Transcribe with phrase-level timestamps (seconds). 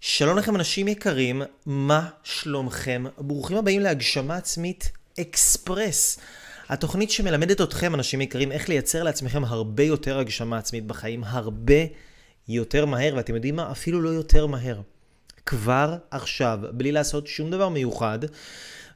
[0.00, 3.04] שלום לכם אנשים יקרים, מה שלומכם?
[3.18, 4.90] ברוכים הבאים להגשמה עצמית
[5.20, 6.18] אקספרס.
[6.68, 11.74] התוכנית שמלמדת אתכם, אנשים יקרים, איך לייצר לעצמכם הרבה יותר הגשמה עצמית בחיים, הרבה
[12.48, 13.72] יותר מהר, ואתם יודעים מה?
[13.72, 14.80] אפילו לא יותר מהר.
[15.46, 18.18] כבר עכשיו, בלי לעשות שום דבר מיוחד,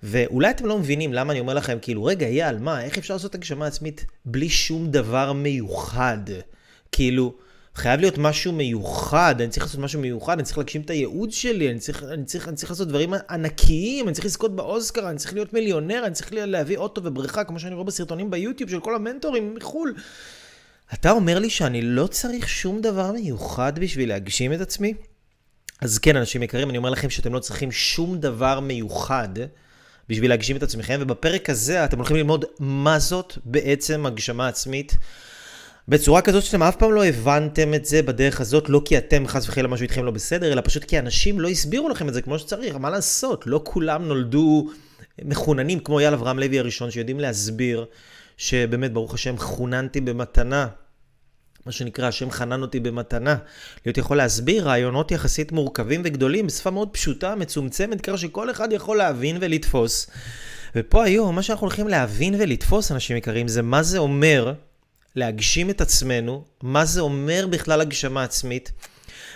[0.03, 3.35] ואולי אתם לא מבינים למה אני אומר לכם, כאילו, רגע, אייל, מה, איך אפשר לעשות
[3.35, 6.19] הגשמה עצמית בלי שום דבר מיוחד?
[6.93, 7.35] כאילו,
[7.75, 11.71] חייב להיות משהו מיוחד, אני צריך לעשות משהו מיוחד, אני צריך להגשים את הייעוד שלי,
[11.71, 15.35] אני צריך, אני צריך, אני צריך לעשות דברים ענקיים, אני צריך לזכות באוסקר, אני צריך
[15.35, 19.55] להיות מיליונר, אני צריך להביא אוטו ובריכה, כמו שאני רואה בסרטונים ביוטיוב של כל המנטורים
[19.55, 19.95] מחו"ל.
[20.95, 24.95] אתה אומר לי שאני לא צריך שום דבר מיוחד בשביל להגשים את עצמי?
[25.81, 29.29] אז כן, אנשים יקרים, אני אומר לכם שאתם לא צריכים שום דבר מיוחד
[30.09, 34.97] בשביל להגשים את עצמכם, ובפרק הזה אתם הולכים ללמוד מה זאת בעצם הגשמה עצמית.
[35.89, 39.49] בצורה כזאת שאתם אף פעם לא הבנתם את זה בדרך הזאת, לא כי אתם חס
[39.49, 42.39] וחלילה משהו איתכם לא בסדר, אלא פשוט כי אנשים לא הסבירו לכם את זה כמו
[42.39, 43.47] שצריך, מה לעשות?
[43.47, 44.69] לא כולם נולדו
[45.25, 47.85] מחוננים כמו אייל אברהם לוי הראשון, שיודעים להסביר
[48.37, 50.67] שבאמת, ברוך השם, חוננתי במתנה.
[51.67, 53.37] מה שנקרא, השם חנן אותי במתנה.
[53.87, 58.97] להיות יכול להסביר רעיונות יחסית מורכבים וגדולים בשפה מאוד פשוטה, מצומצמת, ככה שכל אחד יכול
[58.97, 60.07] להבין ולתפוס.
[60.77, 64.53] ופה היום, מה שאנחנו הולכים להבין ולתפוס, אנשים יקרים, זה מה זה אומר
[65.17, 68.73] להגשים את עצמנו, מה זה אומר בכלל הגשמה עצמית,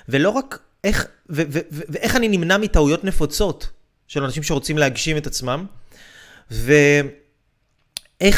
[0.09, 3.71] ולא רק איך, ו, ו, ו, ואיך אני נמנע מטעויות נפוצות
[4.09, 5.67] של אנשים שרוצים להגשים את עצמם,
[6.51, 7.03] ואיך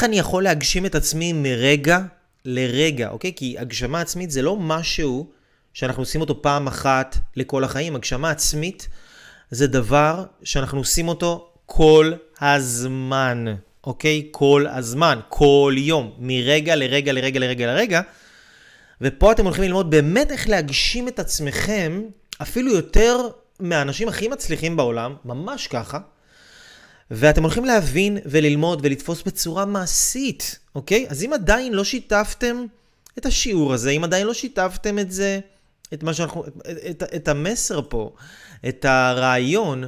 [0.05, 1.99] אני יכול להגשים את עצמי מרגע
[2.45, 3.33] לרגע, אוקיי?
[3.37, 5.31] כי הגשמה עצמית זה לא משהו
[5.73, 7.97] שאנחנו עושים אותו פעם אחת לכל החיים.
[7.97, 8.89] הגשמה עצמית
[9.51, 13.45] זה דבר שאנחנו עושים אותו כל הזמן.
[13.89, 14.29] אוקיי?
[14.31, 18.01] כל הזמן, כל יום, מרגע לרגע לרגע לרגע לרגע.
[19.01, 22.03] ופה אתם הולכים ללמוד באמת איך להגשים את עצמכם,
[22.43, 23.29] אפילו יותר
[23.61, 25.99] מהאנשים הכי מצליחים בעולם, ממש ככה.
[27.11, 31.07] ואתם הולכים להבין וללמוד ולתפוס בצורה מעשית, אוקיי?
[31.09, 32.65] אז אם עדיין לא שיתפתם
[33.19, 35.41] את השיעור הזה, אם עדיין לא שיתפתם את זה,
[35.95, 36.57] את מה שאנחנו, את,
[36.91, 38.13] את, את המסר פה,
[38.69, 39.85] את הרעיון,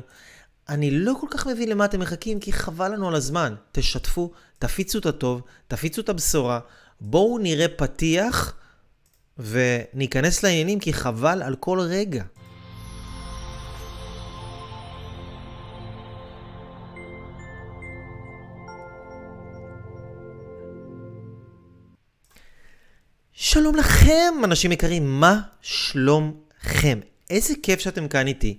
[0.70, 3.54] אני לא כל כך מבין למה אתם מחכים, כי חבל לנו על הזמן.
[3.72, 6.60] תשתפו, תפיצו את הטוב, תפיצו את הבשורה.
[7.00, 8.54] בואו נראה פתיח
[9.38, 12.24] וניכנס לעניינים, כי חבל על כל רגע.
[23.32, 27.00] שלום לכם, אנשים יקרים, מה שלומכם?
[27.30, 28.58] איזה כיף שאתם כאן איתי.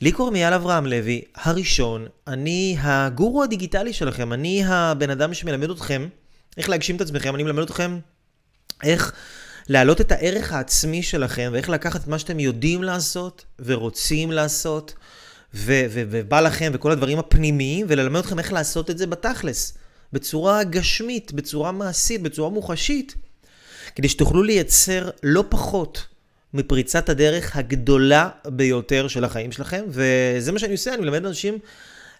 [0.00, 6.08] לי קוראים אייל אברהם לוי, הראשון, אני הגורו הדיגיטלי שלכם, אני הבן אדם שמלמד אתכם
[6.56, 7.98] איך להגשים את עצמכם, אני מלמד אתכם
[8.82, 9.12] איך
[9.68, 14.94] להעלות את הערך העצמי שלכם ואיך לקחת את מה שאתם יודעים לעשות ורוצים לעשות
[15.54, 19.78] ו- ו- ובא לכם וכל הדברים הפנימיים וללמד אתכם איך לעשות את זה בתכלס,
[20.12, 23.14] בצורה גשמית, בצורה מעשית, בצורה מוחשית,
[23.94, 26.06] כדי שתוכלו לייצר לא פחות
[26.56, 31.58] מפריצת הדרך הגדולה ביותר של החיים שלכם, וזה מה שאני עושה, אני מלמד אנשים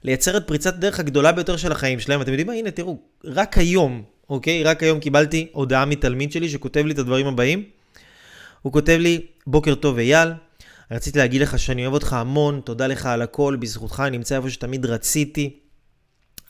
[0.04, 2.22] לייצר את פריצת הדרך הגדולה ביותר של החיים שלהם.
[2.22, 2.52] אתם יודעים מה?
[2.52, 4.62] הנה, תראו, רק היום, אוקיי?
[4.62, 7.64] רק היום קיבלתי הודעה מתלמיד שלי שכותב לי את הדברים הבאים.
[8.62, 10.28] הוא כותב לי, בוקר טוב אייל,
[10.90, 14.50] רציתי להגיד לך שאני אוהב אותך המון, תודה לך על הכל, בזכותך אני נמצא איפה
[14.50, 15.58] שתמיד רציתי.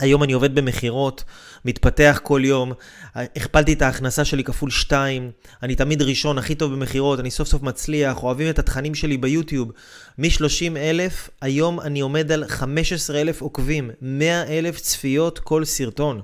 [0.01, 1.25] היום אני עובד במכירות,
[1.65, 2.73] מתפתח כל יום,
[3.15, 5.31] הכפלתי את ההכנסה שלי כפול 2,
[5.63, 9.73] אני תמיד ראשון, הכי טוב במכירות, אני סוף סוף מצליח, אוהבים את התכנים שלי ביוטיוב.
[10.19, 16.21] מ-30 אלף, היום אני עומד על 15 אלף עוקבים, 100 אלף צפיות כל סרטון.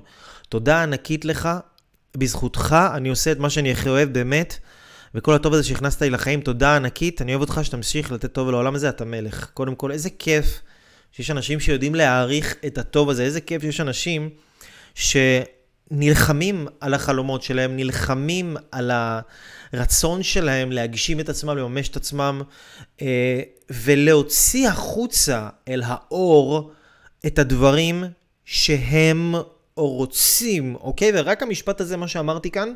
[0.49, 1.49] תודה ענקית לך,
[2.17, 4.57] בזכותך אני עושה את מה שאני הכי אוהב באמת,
[5.15, 8.75] וכל הטוב הזה שהכנסת לי לחיים, תודה ענקית, אני אוהב אותך שתמשיך לתת טוב לעולם
[8.75, 9.49] הזה, אתה מלך.
[9.53, 10.61] קודם כל, איזה כיף.
[11.15, 13.23] שיש אנשים שיודעים להעריך את הטוב הזה.
[13.23, 14.29] איזה כיף שיש אנשים
[14.95, 18.91] שנלחמים על החלומות שלהם, נלחמים על
[19.73, 22.41] הרצון שלהם להגשים את עצמם, לממש את עצמם,
[23.01, 26.71] אה, ולהוציא החוצה אל האור
[27.25, 28.03] את הדברים
[28.45, 29.35] שהם
[29.75, 31.11] רוצים, אוקיי?
[31.13, 32.73] ורק המשפט הזה, מה שאמרתי כאן,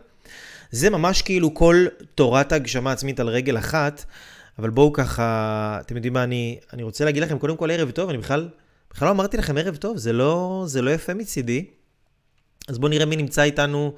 [0.71, 1.85] זה ממש כאילו כל
[2.15, 4.05] תורת ההגשמה עצמית על רגל אחת.
[4.59, 8.09] אבל בואו ככה, אתם יודעים מה, אני, אני רוצה להגיד לכם קודם כל ערב טוב,
[8.09, 8.49] אני בכלל,
[8.89, 11.65] בכלל לא אמרתי לכם ערב טוב, זה לא, זה לא יפה מצידי.
[12.67, 13.95] אז בואו נראה מי נמצא איתנו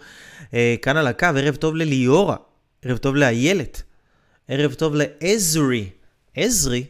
[0.53, 2.35] אה, כאן על הקו, ערב טוב לליאורה,
[2.81, 3.81] ערב טוב לאיילת,
[4.47, 5.89] ערב טוב לעזרי.
[6.35, 6.85] עזרי?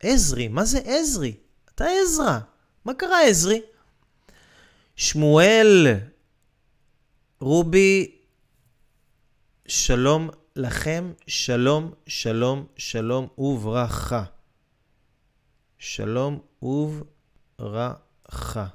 [0.00, 1.34] עזרי, מה זה עזרי?
[1.74, 2.38] אתה עזרא,
[2.84, 3.60] מה קרה עזרי?
[4.96, 5.86] שמואל,
[7.40, 8.16] רובי,
[9.66, 10.30] שלום
[10.60, 14.24] לכם שלום, שלום, שלום וברכה.
[15.78, 18.66] שלום וברכה.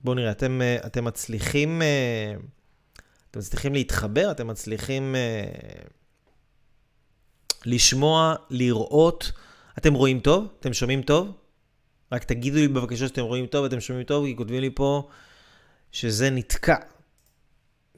[0.00, 1.82] בואו נראה, אתם, אה, אתם מצליחים...
[1.82, 2.34] אה,
[3.30, 4.30] אתם מצליחים להתחבר?
[4.30, 5.44] אתם מצליחים אה,
[7.64, 9.32] לשמוע, לראות?
[9.78, 10.48] אתם רואים טוב?
[10.60, 11.36] אתם שומעים טוב?
[12.12, 15.08] רק תגידו לי בבקשה שאתם רואים טוב, אתם שומעים טוב, כי כותבים לי פה
[15.92, 16.76] שזה נתקע.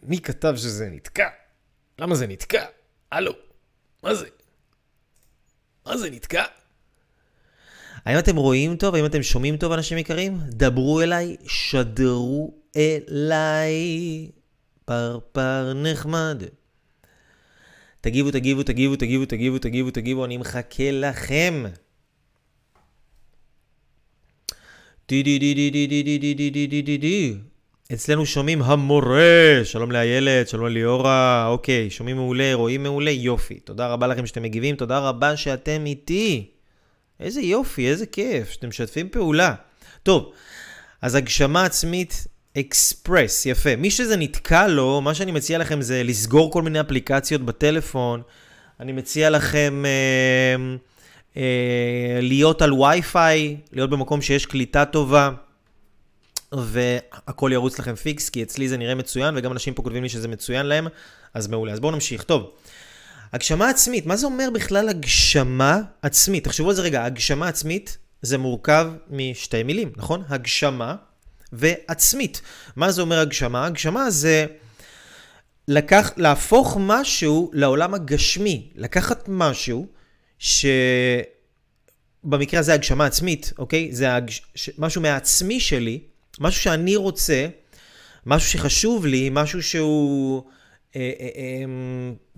[0.03, 1.38] מי כתב שזה נתקע?
[1.99, 2.65] למה זה נתקע?
[3.13, 3.33] הלו,
[4.03, 4.27] מה זה?
[5.87, 6.45] מה זה נתקע?
[8.05, 8.95] האם אתם רואים טוב?
[8.95, 10.39] האם אתם שומעים טוב, אנשים יקרים?
[10.49, 14.31] דברו אליי, שדרו אליי.
[14.85, 16.43] פרפר נחמד.
[18.01, 21.65] תגיבו, תגיבו, תגיבו, תגיבו, תגיבו, תגיבו, תגיבו, אני מחכה לכם.
[27.93, 33.61] אצלנו שומעים המורה, שלום לאיילת, שלום ליאורה, אוקיי, שומעים מעולה, רואים מעולה, יופי.
[33.61, 36.51] תודה רבה לכם שאתם מגיבים, תודה רבה שאתם איתי.
[37.21, 39.55] איזה יופי, איזה כיף, שאתם משתפים פעולה.
[40.03, 40.33] טוב,
[41.03, 42.27] אז הגשמה עצמית
[42.59, 43.77] אקספרס, יפה.
[43.77, 48.23] מי שזה נתקע לו, מה שאני מציע לכם זה לסגור כל מיני אפליקציות בטלפון.
[48.81, 50.77] אני מציע לכם אה,
[51.37, 55.31] אה, להיות על וי-פיי, להיות במקום שיש קליטה טובה,
[56.53, 60.29] והכל ירוץ לכם פיקס, כי אצלי זה נראה מצוין, וגם אנשים פה כותבים לי שזה
[60.29, 60.87] מצוין להם,
[61.35, 61.73] אז מעולה.
[61.73, 62.23] אז בואו נמשיך.
[62.23, 62.51] טוב,
[63.33, 66.45] הגשמה עצמית, מה זה אומר בכלל הגשמה עצמית?
[66.45, 70.23] תחשבו על זה רגע, הגשמה עצמית זה מורכב משתי מילים, נכון?
[70.29, 70.97] הגשמה
[71.53, 72.41] ועצמית.
[72.77, 73.67] מה זה אומר הגשמה?
[73.67, 74.47] הגשמה זה
[75.69, 79.87] לקח, להפוך משהו לעולם הגשמי, לקחת משהו
[80.39, 81.31] שבמקרה
[82.61, 83.89] הזה הגשמה עצמית, אוקיי?
[83.93, 84.43] זה הגש...
[84.79, 86.01] משהו מהעצמי שלי,
[86.41, 87.47] משהו שאני רוצה,
[88.27, 90.43] משהו שחשוב לי, משהו שהוא
[90.97, 91.65] אה, אה, אה,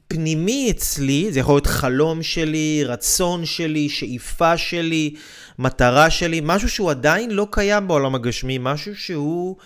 [0.09, 5.15] פנימי אצלי, זה יכול להיות חלום שלי, רצון שלי, שאיפה שלי,
[5.59, 9.57] מטרה שלי, משהו שהוא עדיין לא קיים בעולם הגשמי, משהו שהוא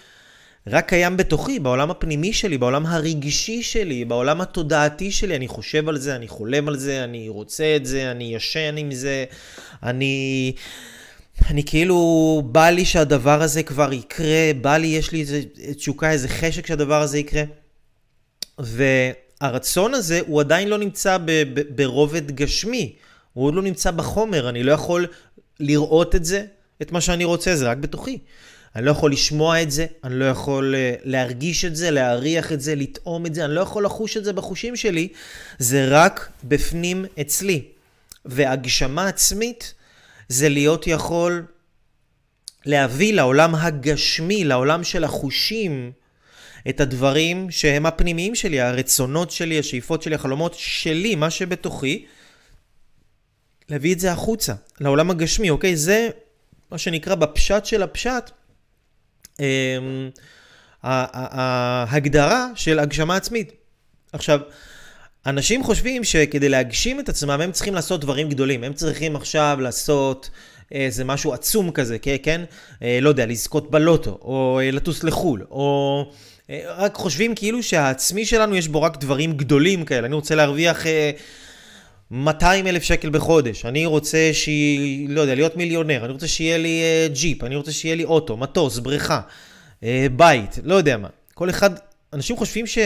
[0.66, 5.36] רק קיים בתוכי, בעולם הפנימי שלי, בעולם הרגשי שלי, בעולם התודעתי שלי.
[5.36, 8.92] אני חושב על זה, אני חולם על זה, אני רוצה את זה, אני ישן עם
[8.92, 9.24] זה,
[9.82, 10.52] אני...
[11.50, 15.42] אני כאילו, בא לי שהדבר הזה כבר יקרה, בא לי, יש לי איזה
[15.76, 17.42] תשוקה, איזה חשק שהדבר הזה יקרה.
[18.58, 21.18] והרצון הזה, הוא עדיין לא נמצא
[21.74, 22.96] ברובד גשמי.
[23.32, 25.06] הוא עוד לא נמצא בחומר, אני לא יכול
[25.60, 26.44] לראות את זה,
[26.82, 28.18] את מה שאני רוצה, זה רק בתוכי.
[28.76, 32.60] אני לא יכול לשמוע את זה, אני לא יכול אה, להרגיש את זה, להריח את
[32.60, 35.08] זה, לטעום את זה, אני לא יכול לחוש את זה בחושים שלי,
[35.58, 37.62] זה רק בפנים אצלי.
[38.24, 39.74] והגשמה עצמית
[40.28, 41.46] זה להיות יכול
[42.66, 45.92] להביא לעולם הגשמי, לעולם של החושים,
[46.68, 52.06] את הדברים שהם הפנימיים שלי, הרצונות שלי, השאיפות שלי, החלומות שלי, מה שבתוכי,
[53.68, 55.76] להביא את זה החוצה, לעולם הגשמי, אוקיי?
[55.76, 56.08] זה
[56.70, 58.30] מה שנקרא בפשט של הפשט,
[59.40, 59.78] אה,
[60.82, 63.52] ההגדרה של הגשמה עצמית.
[64.12, 64.40] עכשיו,
[65.26, 68.64] אנשים חושבים שכדי להגשים את עצמם הם צריכים לעשות דברים גדולים.
[68.64, 70.30] הם צריכים עכשיו לעשות
[70.72, 72.16] איזה משהו עצום כזה, כן?
[72.22, 72.40] כן?
[72.82, 76.04] אה, לא יודע, לזכות בלוטו, או אה, לטוס לחו"ל, או...
[76.50, 80.06] אה, רק חושבים כאילו שהעצמי שלנו יש בו רק דברים גדולים כאלה.
[80.06, 80.84] אני רוצה להרוויח...
[82.10, 86.82] 200 אלף שקל בחודש, אני רוצה שהיא, לא יודע, להיות מיליונר, אני רוצה שיהיה לי
[87.12, 89.20] ג'יפ, אני רוצה שיהיה לי אוטו, מטוס, בריכה,
[90.16, 91.08] בית, לא יודע מה.
[91.34, 91.70] כל אחד,
[92.12, 92.78] אנשים חושבים ש...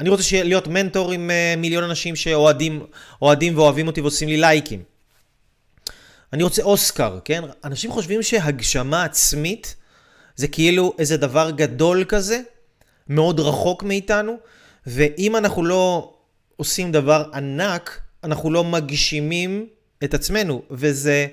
[0.00, 2.86] אני רוצה להיות מנטור עם uh, מיליון אנשים שאוהדים
[3.54, 4.82] ואוהבים אותי ועושים לי לייקים.
[6.32, 7.44] אני רוצה אוסקר, כן?
[7.64, 9.76] אנשים חושבים שהגשמה עצמית
[10.36, 12.40] זה כאילו איזה דבר גדול כזה,
[13.08, 14.36] מאוד רחוק מאיתנו,
[14.86, 16.14] ואם אנחנו לא
[16.56, 19.66] עושים דבר ענק, אנחנו לא מגשימים
[20.04, 21.26] את עצמנו, וזה,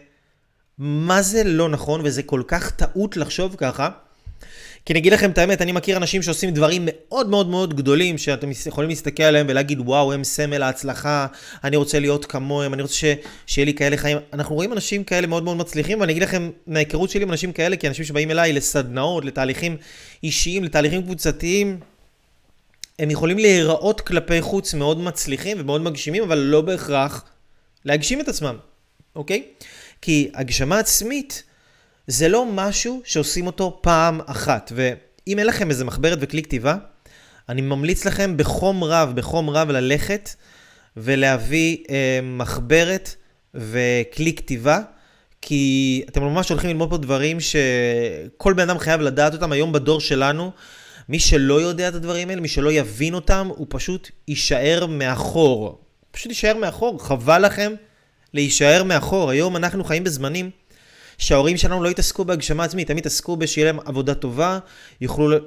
[0.77, 3.89] מה זה לא נכון, וזה כל כך טעות לחשוב ככה.
[4.85, 8.17] כי אני אגיד לכם את האמת, אני מכיר אנשים שעושים דברים מאוד מאוד מאוד גדולים,
[8.17, 11.27] שאתם יכולים להסתכל עליהם ולהגיד, וואו, הם סמל ההצלחה,
[11.63, 13.05] אני רוצה להיות כמוהם, אני רוצה ש...
[13.45, 14.17] שיהיה לי כאלה חיים.
[14.33, 17.75] אנחנו רואים אנשים כאלה מאוד מאוד מצליחים, ואני אגיד לכם, מההיכרות שלי עם אנשים כאלה,
[17.75, 19.77] כי אנשים שבאים אליי לסדנאות, לתהליכים
[20.23, 21.79] אישיים, לתהליכים קבוצתיים,
[22.99, 27.23] הם יכולים להיראות כלפי חוץ מאוד מצליחים ומאוד מגשימים, אבל לא בהכרח
[27.85, 28.57] להגשים את עצמם,
[29.15, 29.43] אוקיי?
[30.01, 31.43] כי הגשמה עצמית
[32.07, 34.71] זה לא משהו שעושים אותו פעם אחת.
[34.75, 36.75] ואם אין לכם איזה מחברת וכלי כתיבה,
[37.49, 40.29] אני ממליץ לכם בחום רב, בחום רב ללכת
[40.97, 43.15] ולהביא אה, מחברת
[43.53, 44.79] וכלי כתיבה.
[45.45, 49.51] כי אתם ממש הולכים ללמוד פה דברים שכל בן אדם חייב לדעת אותם.
[49.51, 50.51] היום בדור שלנו,
[51.09, 55.81] מי שלא יודע את הדברים האלה, מי שלא יבין אותם, הוא פשוט יישאר מאחור.
[56.11, 57.73] פשוט יישאר מאחור, חבל לכם
[58.33, 59.29] להישאר מאחור.
[59.29, 60.49] היום אנחנו חיים בזמנים
[61.17, 64.59] שההורים שלנו לא יתעסקו בהגשמה עצמית, הם יתעסקו בשיהיה להם עבודה טובה,
[65.01, 65.37] יוכלו,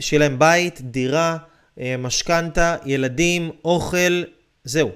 [0.00, 1.36] שיהיה להם בית, דירה,
[1.80, 4.22] אה, משכנתה, ילדים, אוכל,
[4.64, 4.90] זהו.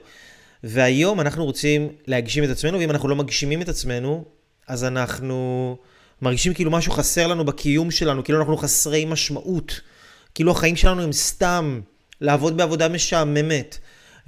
[0.64, 4.24] והיום אנחנו רוצים להגשים את עצמנו, ואם אנחנו לא מגשימים את עצמנו,
[4.68, 5.76] אז אנחנו
[6.22, 9.80] מרגישים כאילו משהו חסר לנו בקיום שלנו, כאילו אנחנו חסרי משמעות,
[10.34, 11.80] כאילו החיים שלנו הם סתם
[12.20, 13.78] לעבוד בעבודה משעממת,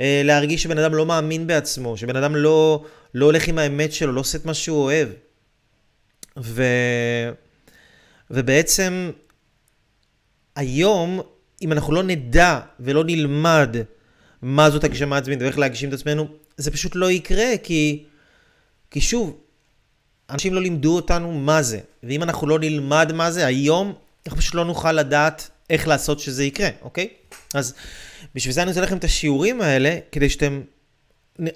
[0.00, 4.12] אה, להרגיש שבן אדם לא מאמין בעצמו, שבן אדם לא, לא הולך עם האמת שלו,
[4.12, 5.08] לא עושה את מה שהוא אוהב.
[6.42, 6.62] ו...
[8.30, 9.10] ובעצם
[10.56, 11.20] היום,
[11.62, 13.76] אם אנחנו לא נדע ולא נלמד
[14.42, 18.04] מה זאת הגשמה עצמית ואיך להגשים את עצמנו, זה פשוט לא יקרה, כי,
[18.90, 19.40] כי שוב,
[20.30, 21.80] אנשים לא לימדו אותנו מה זה.
[22.02, 23.94] ואם אנחנו לא נלמד מה זה היום,
[24.26, 27.08] אנחנו פשוט לא נוכל לדעת איך לעשות שזה יקרה, אוקיי?
[27.54, 27.74] אז
[28.34, 30.60] בשביל זה אני רוצה לכם את השיעורים האלה, כדי שאתם...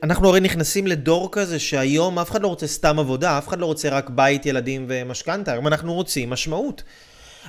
[0.03, 3.67] אנחנו הרי נכנסים לדור כזה שהיום אף אחד לא רוצה סתם עבודה, אף אחד לא
[3.67, 6.83] רוצה רק בית, ילדים ומשכנתה, היום אנחנו רוצים משמעות.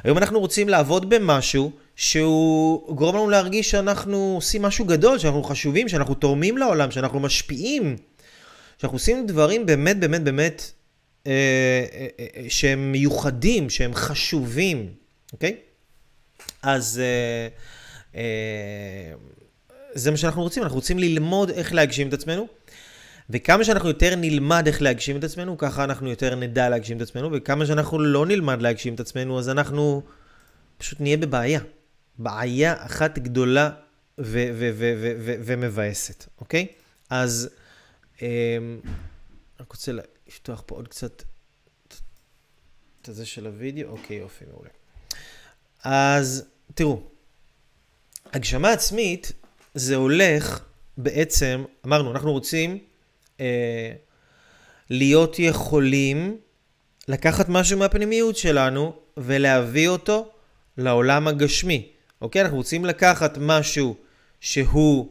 [0.03, 5.89] היום אנחנו רוצים לעבוד במשהו שהוא גורם לנו להרגיש שאנחנו עושים משהו גדול, שאנחנו חשובים,
[5.89, 7.97] שאנחנו תורמים לעולם, שאנחנו משפיעים,
[8.77, 10.71] שאנחנו עושים דברים באמת באמת באמת
[11.27, 11.31] אה,
[11.93, 14.89] אה, אה, שהם מיוחדים, שהם חשובים,
[15.33, 15.55] אוקיי?
[16.63, 17.47] אז אה,
[18.15, 19.13] אה,
[19.93, 22.47] זה מה שאנחנו רוצים, אנחנו רוצים ללמוד איך להגשים את עצמנו.
[23.29, 27.29] וכמה שאנחנו יותר נלמד איך להגשים את עצמנו, ככה אנחנו יותר נדע להגשים את עצמנו,
[27.33, 30.03] וכמה שאנחנו לא נלמד להגשים את עצמנו, אז אנחנו
[30.77, 31.59] פשוט נהיה בבעיה.
[32.17, 33.69] בעיה אחת גדולה
[35.45, 36.67] ומבאסת, אוקיי?
[37.09, 37.49] אז
[38.21, 38.77] אני
[39.59, 39.91] רק רוצה
[40.27, 41.23] לפתוח פה עוד קצת
[43.01, 44.69] את הזה של הוידאו, אוקיי, יופי, מעולה.
[45.83, 47.01] אז תראו,
[48.33, 49.31] הגשמה עצמית
[49.73, 50.59] זה הולך
[50.97, 52.77] בעצם, אמרנו, אנחנו רוצים
[53.39, 53.91] אה,
[54.89, 56.37] להיות יכולים
[57.07, 60.31] לקחת משהו מהפנימיות שלנו ולהביא אותו
[60.77, 61.87] לעולם הגשמי.
[62.21, 62.41] אוקיי?
[62.41, 63.95] אנחנו רוצים לקחת משהו
[64.41, 65.09] שהוא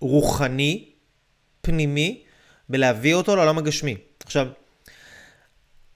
[0.00, 0.88] רוחני,
[1.60, 2.22] פנימי,
[2.70, 3.96] ולהביא אותו לעולם הגשמי.
[4.24, 4.48] עכשיו,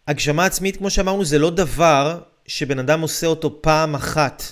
[0.09, 4.43] הגשמה עצמית, כמו שאמרנו, זה לא דבר שבן אדם עושה אותו פעם אחת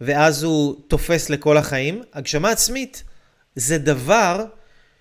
[0.00, 2.02] ואז הוא תופס לכל החיים.
[2.12, 3.02] הגשמה עצמית
[3.54, 4.44] זה דבר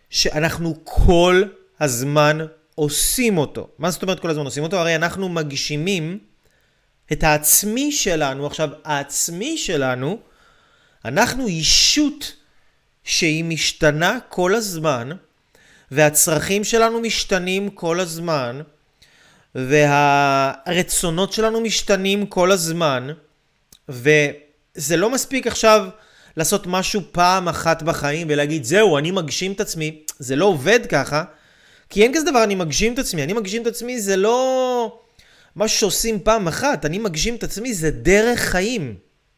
[0.10, 1.44] שאנחנו כל
[1.80, 2.40] הזמן
[2.76, 3.68] עושים אותו.
[3.80, 4.78] מה זאת אומרת כל הזמן עושים אותו?
[4.78, 6.20] הרי אנחנו מגשימים
[7.12, 8.48] את העצמי שלנו.
[8.48, 10.20] עכשיו, העצמי שלנו,
[11.06, 12.34] אנחנו אישות
[13.04, 15.10] שהיא משתנה כל הזמן,
[15.92, 18.62] והצרכים שלנו משתנים כל הזמן,
[19.56, 23.08] והרצונות שלנו משתנים כל הזמן,
[24.76, 25.88] וזה לא מספיק עכשיו
[26.38, 30.02] לעשות משהו פעם אחת בחיים ולהגיד, זהו, אני מגשים את עצמי.
[30.20, 31.24] זה לא עובד ככה,
[31.90, 33.24] כי אין כזה דבר, אני מגשים את עצמי.
[33.24, 35.00] אני מגשים את עצמי זה לא
[35.56, 36.86] משהו שעושים פעם אחת.
[36.86, 38.96] אני מגשים את עצמי זה דרך חיים.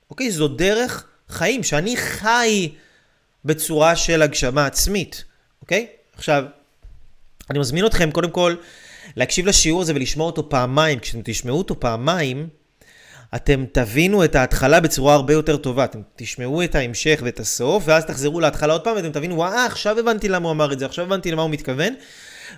[0.09, 0.31] אוקיי?
[0.31, 2.71] זו דרך חיים, שאני חי
[3.45, 5.23] בצורה של הגשמה עצמית.
[5.61, 5.87] אוקיי?
[6.13, 6.43] עכשיו,
[7.49, 8.55] אני מזמין אתכם קודם כל
[9.15, 10.99] להקשיב לשיעור הזה ולשמוע אותו פעמיים.
[10.99, 12.49] כשאתם תשמעו אותו פעמיים,
[13.35, 15.83] אתם תבינו את ההתחלה בצורה הרבה יותר טובה.
[15.83, 19.99] אתם תשמעו את ההמשך ואת הסוף, ואז תחזרו להתחלה עוד פעם ואתם תבינו, וואה, עכשיו
[19.99, 21.93] הבנתי למה הוא אמר את זה, עכשיו הבנתי למה הוא מתכוון.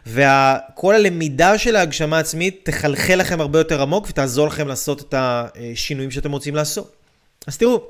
[0.07, 6.11] וכל הלמידה של ההגשמה העצמית תחלחל לכם הרבה יותר עמוק ותעזור לכם לעשות את השינויים
[6.11, 6.95] שאתם רוצים לעשות.
[7.47, 7.83] אז תראו,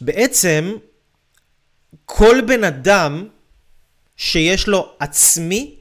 [0.00, 0.74] בעצם
[2.04, 3.28] כל בן אדם
[4.16, 5.76] שיש לו עצמי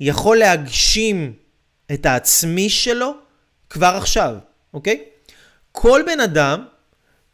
[0.00, 1.32] יכול להגשים
[1.92, 3.23] את העצמי שלו
[3.74, 4.34] כבר עכשיו,
[4.74, 5.04] אוקיי?
[5.72, 6.64] כל בן אדם,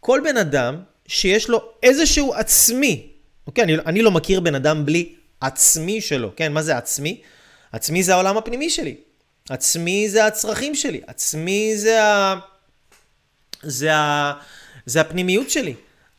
[0.00, 3.06] כל בן אדם שיש לו איזשהו עצמי,
[3.46, 3.64] אוקיי?
[3.64, 6.52] אני, אני לא מכיר בן אדם בלי עצמי שלו, כן?
[6.52, 7.20] מה זה עצמי?
[7.72, 8.96] עצמי זה העולם הפנימי שלי.
[9.48, 11.00] עצמי זה הצרכים שלי.
[11.06, 12.34] עצמי זה ה...
[13.62, 14.32] זה ה...
[14.86, 15.74] זה הפנימיות שלי.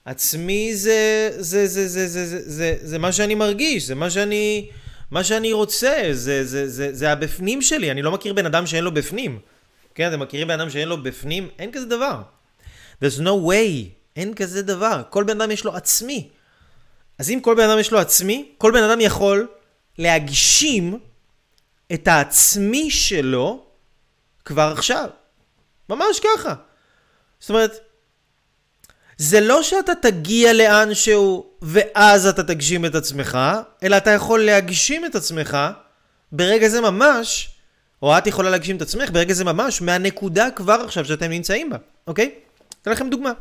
[0.05, 4.69] עצמי זה, זה, זה, זה, זה, זה, זה, זה מה שאני מרגיש, זה מה שאני,
[5.11, 7.91] מה שאני רוצה, זה, זה, זה, זה הבפנים שלי.
[7.91, 9.39] אני לא מכיר בן אדם שאין לו בפנים.
[9.95, 11.49] כן, אתם מכירים בן אדם שאין לו בפנים?
[11.59, 12.21] אין כזה דבר.
[13.03, 13.89] There's no way.
[14.15, 15.01] אין כזה דבר.
[15.09, 16.29] כל בן אדם יש לו עצמי.
[17.19, 19.47] אז אם כל בן אדם יש לו עצמי, כל בן אדם יכול
[19.97, 20.99] להגשים
[21.93, 23.65] את העצמי שלו
[24.45, 25.09] כבר עכשיו.
[25.89, 26.53] ממש ככה.
[27.39, 27.79] זאת אומרת,
[29.17, 33.37] זה לא שאתה תגיע לאנשהו ואז אתה תגשים את עצמך,
[33.83, 35.57] אלא אתה יכול להגשים את עצמך
[36.31, 37.50] ברגע זה ממש,
[38.01, 41.77] או את יכולה להגשים את עצמך ברגע זה ממש, מהנקודה כבר עכשיו שאתם נמצאים בה,
[42.07, 42.31] אוקיי?
[42.81, 43.31] אתן לכם דוגמה.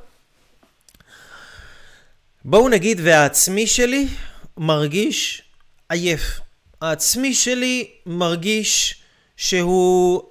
[2.44, 4.08] בואו נגיד והעצמי שלי
[4.56, 5.42] מרגיש
[5.88, 6.40] עייף.
[6.80, 9.02] העצמי שלי מרגיש
[9.36, 10.22] שהוא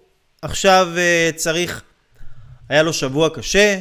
[0.42, 1.82] עכשיו uh, צריך,
[2.70, 3.80] היה לו שבוע קשה,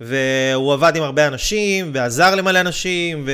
[0.00, 3.28] והוא עבד עם הרבה אנשים, ועזר למלא אנשים,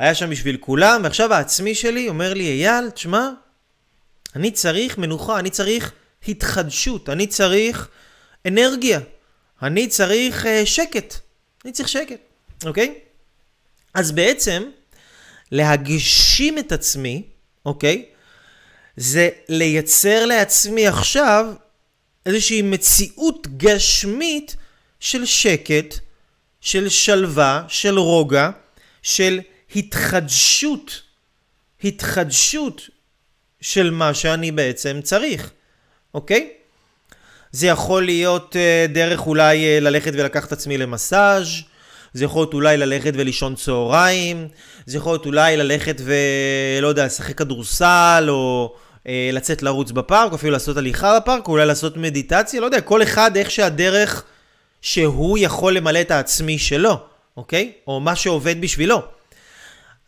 [0.00, 3.28] והיה שם בשביל כולם, ועכשיו העצמי שלי אומר לי, אייל, תשמע,
[4.36, 5.92] אני צריך מנוחה, אני צריך
[6.28, 7.88] התחדשות, אני צריך
[8.46, 9.00] אנרגיה,
[9.62, 11.14] אני צריך uh, שקט,
[11.64, 12.20] אני צריך שקט,
[12.64, 12.94] אוקיי?
[13.94, 14.62] אז בעצם,
[15.52, 17.22] להגשים את עצמי,
[17.66, 18.04] אוקיי?
[18.96, 21.46] זה לייצר לעצמי עכשיו
[22.26, 24.56] איזושהי מציאות גשמית
[25.00, 25.94] של שקט,
[26.60, 28.50] של שלווה, של רוגע,
[29.02, 29.40] של
[29.76, 31.02] התחדשות,
[31.84, 32.82] התחדשות
[33.60, 35.50] של מה שאני בעצם צריך,
[36.14, 36.50] אוקיי?
[37.52, 41.46] זה יכול להיות uh, דרך אולי uh, ללכת ולקחת את עצמי למסאז',
[42.12, 44.48] זה יכול להיות אולי ללכת ולישון צהריים,
[44.86, 48.74] זה יכול להיות אולי ללכת ולא יודע, לשחק כדורסל, או
[49.06, 53.02] אה, לצאת לרוץ בפארק, אפילו לעשות הליכה בפארק, או אולי לעשות מדיטציה, לא יודע, כל
[53.02, 54.24] אחד איך שהדרך
[54.82, 56.98] שהוא יכול למלא את העצמי שלו,
[57.36, 57.72] אוקיי?
[57.86, 59.02] או מה שעובד בשבילו.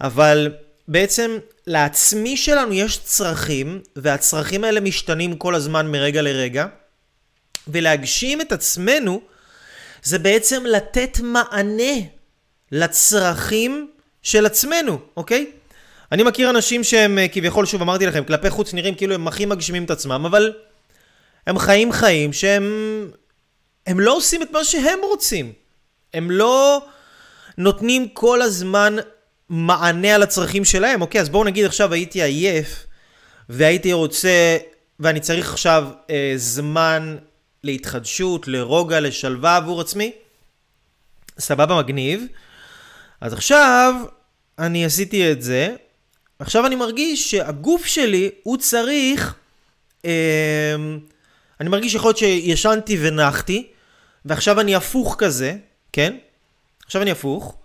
[0.00, 0.52] אבל
[0.88, 6.66] בעצם לעצמי שלנו יש צרכים, והצרכים האלה משתנים כל הזמן מרגע לרגע,
[7.68, 9.22] ולהגשים את עצמנו
[10.02, 11.92] זה בעצם לתת מענה
[12.72, 13.90] לצרכים
[14.22, 15.50] של עצמנו, אוקיי?
[16.12, 19.46] אני מכיר אנשים שהם אה, כביכול, שוב אמרתי לכם, כלפי חוץ נראים כאילו הם הכי
[19.46, 20.52] מגשימים את עצמם, אבל
[21.46, 22.64] הם חיים חיים שהם
[23.86, 25.52] הם לא עושים את מה שהם רוצים.
[26.14, 26.86] הם לא
[27.58, 28.96] נותנים כל הזמן
[29.52, 31.00] מענה על הצרכים שלהם.
[31.02, 32.86] אוקיי, אז בואו נגיד עכשיו הייתי עייף
[33.48, 34.56] והייתי רוצה,
[35.00, 37.16] ואני צריך עכשיו אה, זמן
[37.64, 40.12] להתחדשות, לרוגע, לשלווה עבור עצמי.
[41.38, 42.26] סבבה, מגניב.
[43.20, 43.94] אז עכשיו
[44.58, 45.74] אני עשיתי את זה,
[46.38, 49.34] עכשיו אני מרגיש שהגוף שלי, הוא צריך...
[50.04, 50.74] אה,
[51.60, 53.68] אני מרגיש יכול להיות שישנתי ונחתי,
[54.24, 55.56] ועכשיו אני הפוך כזה,
[55.92, 56.16] כן?
[56.86, 57.56] עכשיו אני הפוך,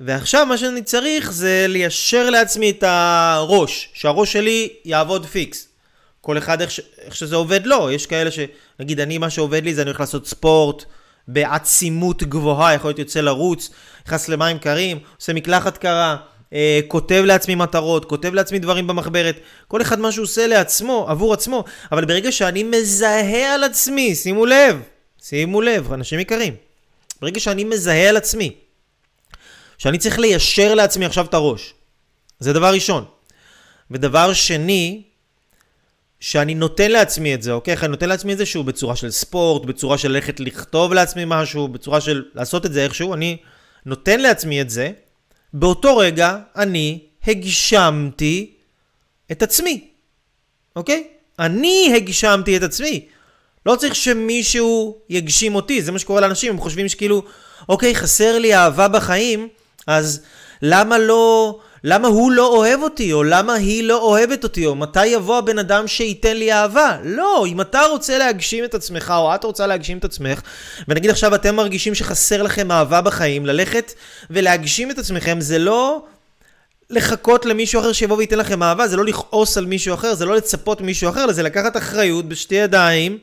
[0.00, 5.68] ועכשיו מה שאני צריך זה ליישר לעצמי את הראש, שהראש שלי יעבוד פיקס.
[6.20, 6.80] כל אחד איך, ש...
[6.98, 7.92] איך שזה עובד לו, לא.
[7.92, 10.84] יש כאלה שנגיד אני מה שעובד לי זה אני הולך לעשות ספורט
[11.28, 13.70] בעצימות גבוהה, יכול להיות יוצא לרוץ,
[14.06, 16.16] נכנס למים קרים, עושה מקלחת קרה,
[16.52, 21.34] אה, כותב לעצמי מטרות, כותב לעצמי דברים במחברת, כל אחד מה שהוא עושה לעצמו, עבור
[21.34, 24.82] עצמו, אבל ברגע שאני מזהה על עצמי, שימו לב,
[25.22, 26.54] שימו לב, אנשים יקרים,
[27.20, 28.54] ברגע שאני מזהה על עצמי,
[29.80, 31.74] שאני צריך ליישר לעצמי עכשיו את הראש,
[32.38, 33.04] זה דבר ראשון.
[33.90, 35.02] ודבר שני,
[36.20, 37.76] שאני נותן לעצמי את זה, אוקיי?
[37.82, 41.68] אני נותן לעצמי את זה שהוא בצורה של ספורט, בצורה של ללכת לכתוב לעצמי משהו,
[41.68, 43.36] בצורה של לעשות את זה איכשהו, אני
[43.86, 44.90] נותן לעצמי את זה,
[45.52, 48.54] באותו רגע אני הגשמתי
[49.32, 49.88] את עצמי,
[50.76, 51.08] אוקיי?
[51.38, 53.06] אני הגשמתי את עצמי.
[53.66, 57.22] לא צריך שמישהו יגשים אותי, זה מה שקורה לאנשים, הם חושבים שכאילו,
[57.68, 59.48] אוקיי, חסר לי אהבה בחיים,
[59.86, 60.20] אז
[60.62, 61.58] למה לא...
[61.84, 65.58] למה הוא לא אוהב אותי, או למה היא לא אוהבת אותי, או מתי יבוא הבן
[65.58, 66.96] אדם שייתן לי אהבה?
[67.04, 70.40] לא, אם אתה רוצה להגשים את עצמך, או את רוצה להגשים את עצמך,
[70.88, 73.92] ונגיד עכשיו אתם מרגישים שחסר לכם אהבה בחיים, ללכת
[74.30, 76.02] ולהגשים את עצמכם, זה לא
[76.90, 80.36] לחכות למישהו אחר שיבוא וייתן לכם אהבה, זה לא לכעוס על מישהו אחר, זה לא
[80.36, 83.18] לצפות מישהו אחר, זה לקחת אחריות בשתי ידיים,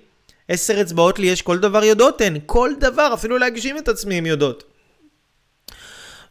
[0.49, 4.25] עשר אצבעות לי יש, כל דבר יודעות הן, כל דבר, אפילו להגשים את עצמי הן
[4.25, 4.63] יודעות.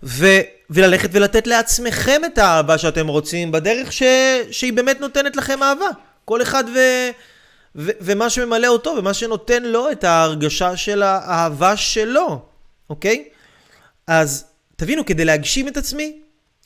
[0.02, 0.26] ו...
[0.70, 4.02] וללכת ולתת לעצמכם את האהבה שאתם רוצים בדרך ש...
[4.50, 5.88] שהיא באמת נותנת לכם אהבה.
[6.24, 6.78] כל אחד ו...
[7.76, 7.90] ו...
[8.00, 12.42] ומה שממלא אותו ומה שנותן לו את ההרגשה של האהבה שלו,
[12.90, 13.24] אוקיי?
[14.06, 14.44] אז
[14.76, 16.18] תבינו, כדי להגשים את עצמי,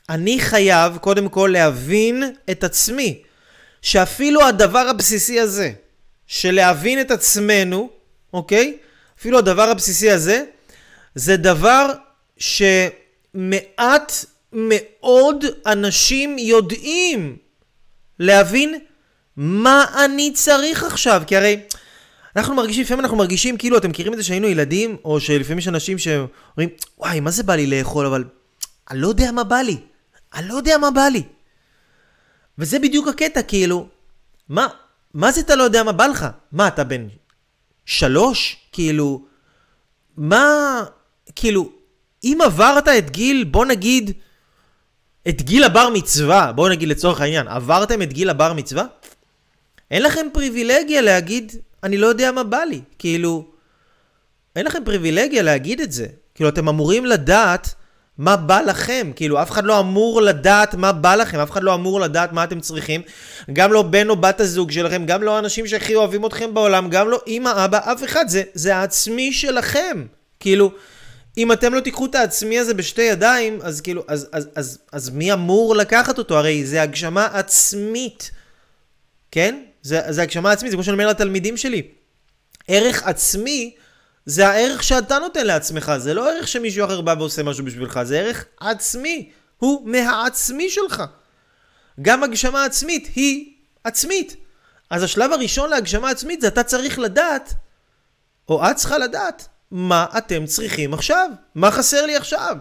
[0.09, 3.23] אני חייב קודם כל להבין את עצמי.
[3.83, 5.73] שאפילו הדבר הבסיסי הזה,
[6.27, 7.91] של להבין את עצמנו,
[8.33, 8.79] אוקיי?
[9.19, 10.45] אפילו הדבר הבסיסי הזה,
[11.15, 11.93] זה דבר
[12.39, 12.63] ש...
[13.35, 14.13] מעט
[14.53, 17.37] מאוד אנשים יודעים
[18.19, 18.79] להבין
[19.37, 21.61] מה אני צריך עכשיו, כי הרי
[22.37, 25.69] אנחנו מרגישים, לפעמים אנחנו מרגישים כאילו, אתם מכירים את זה שהיינו ילדים, או שלפעמים יש
[25.69, 28.25] אנשים שאומרים, וואי, מה זה בא לי לאכול, אבל
[28.91, 29.77] אני לא יודע מה בא לי,
[30.35, 31.23] אני לא יודע מה בא לי.
[32.59, 33.89] וזה בדיוק הקטע, כאילו,
[34.49, 34.69] מה,
[35.15, 36.27] מה זה אתה לא יודע מה בא לך?
[36.53, 37.09] מה, אתה בן
[37.87, 38.57] שלוש?
[38.73, 39.25] כאילו,
[40.17, 40.83] מה,
[41.35, 41.73] כאילו,
[42.25, 44.13] אם עברת את גיל, בוא נגיד,
[45.29, 48.85] את גיל הבר מצווה, בוא נגיד לצורך העניין, עברתם את גיל הבר מצווה?
[49.91, 51.53] אין לכם פריבילגיה להגיד,
[51.83, 52.81] אני לא יודע מה בא לי.
[52.99, 53.45] כאילו,
[54.57, 56.07] אין לכם פריבילגיה להגיד את זה.
[56.35, 57.75] כאילו, אתם אמורים לדעת
[58.19, 59.11] מה בא לכם?
[59.17, 62.45] כאילו, אף אחד לא אמור לדעת מה בא לכם, אף אחד לא אמור לדעת מה
[62.45, 63.03] אתם צריכים.
[63.53, 67.09] גם לא בן או בת הזוג שלכם, גם לא האנשים שהכי אוהבים אתכם בעולם, גם
[67.09, 68.29] לא אמא, אבא, אף אחד.
[68.29, 70.07] זה, זה העצמי שלכם.
[70.41, 70.73] כאילו,
[71.39, 75.11] אם אתם לא תיקחו את העצמי הזה בשתי ידיים, אז כאילו, אז, אז, אז, אז
[75.11, 76.39] מי אמור לקחת אותו?
[76.39, 78.31] הרי זה הגשמה עצמית,
[79.31, 79.63] כן?
[79.83, 81.83] זה, זה הגשמה עצמית, זה כמו שאני אומר לתלמידים שלי.
[82.69, 83.75] ערך עצמי
[84.27, 88.19] זה הערך שאתה נותן לעצמך, זה לא ערך שמישהו אחר בא ועושה משהו בשבילך, זה
[88.19, 91.03] ערך עצמי, הוא מהעצמי שלך.
[92.03, 94.37] גם הגשמה עצמית היא עצמית.
[94.91, 97.53] אז השלב הראשון להגשמה עצמית זה אתה צריך לדעת,
[98.49, 101.31] או את צריכה לדעת, מה אתם צריכים עכשיו?
[101.55, 102.57] מה חסר לי עכשיו?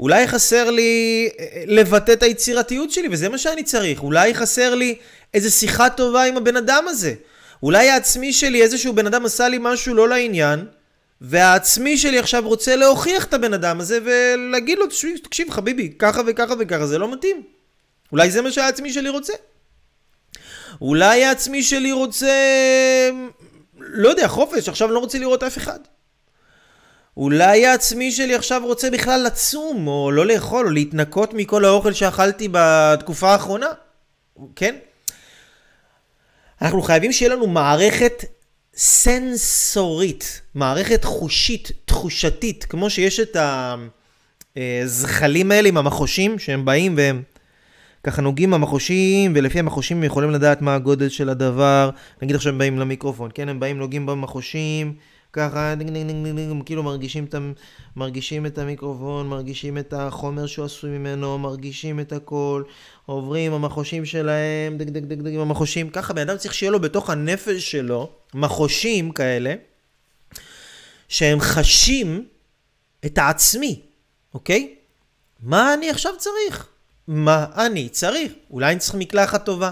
[0.00, 4.02] אולי חסר לי אה, אה, לבטא את היצירתיות שלי, וזה מה שאני צריך.
[4.02, 4.94] אולי חסר לי
[5.34, 7.14] איזה שיחה טובה עם הבן אדם הזה.
[7.62, 10.64] אולי העצמי שלי, איזשהו בן אדם עשה לי משהו לא לעניין,
[11.20, 14.86] והעצמי שלי עכשיו רוצה להוכיח את הבן אדם הזה ולהגיד לו,
[15.22, 17.42] תקשיב חביבי, ככה וככה וככה, זה לא מתאים.
[18.12, 19.32] אולי זה מה שהעצמי שלי רוצה.
[20.80, 22.34] אולי העצמי שלי רוצה,
[23.92, 25.78] לא יודע, חופש, עכשיו אני לא רוצה לראות אף אחד.
[27.16, 32.48] אולי העצמי שלי עכשיו רוצה בכלל לצום, או לא לאכול, או להתנקות מכל האוכל שאכלתי
[32.52, 33.68] בתקופה האחרונה.
[34.56, 34.76] כן?
[36.62, 38.24] אנחנו חייבים שיהיה לנו מערכת
[38.76, 43.36] סנסורית, מערכת חושית, תחושתית, כמו שיש את
[44.56, 47.22] הזחלים האלה עם המחושים, שהם באים והם
[48.04, 51.90] ככה נוגעים במחושים, ולפי המחושים הם יכולים לדעת מה הגודל של הדבר.
[52.22, 53.48] נגיד עכשיו הם באים למיקרופון, כן?
[53.48, 54.94] הם באים, נוגעים במחושים.
[55.32, 57.34] ככה, דינג דינג דינג דינג, כאילו מרגישים את,
[57.96, 62.62] מרגישים את המיקרופון, מרגישים את החומר שהוא עשוי ממנו, מרגישים את הכל,
[63.06, 66.80] עוברים המחושים שלהם, דינג דינג דינג דינג עם המחושים, ככה בן אדם צריך שיהיה לו
[66.80, 69.54] בתוך הנפש שלו מחושים כאלה,
[71.08, 72.24] שהם חשים
[73.06, 73.80] את העצמי,
[74.34, 74.74] אוקיי?
[75.42, 76.69] מה אני עכשיו צריך?
[77.12, 78.32] מה אני צריך?
[78.50, 79.70] אולי אני צריך מקלחת טובה?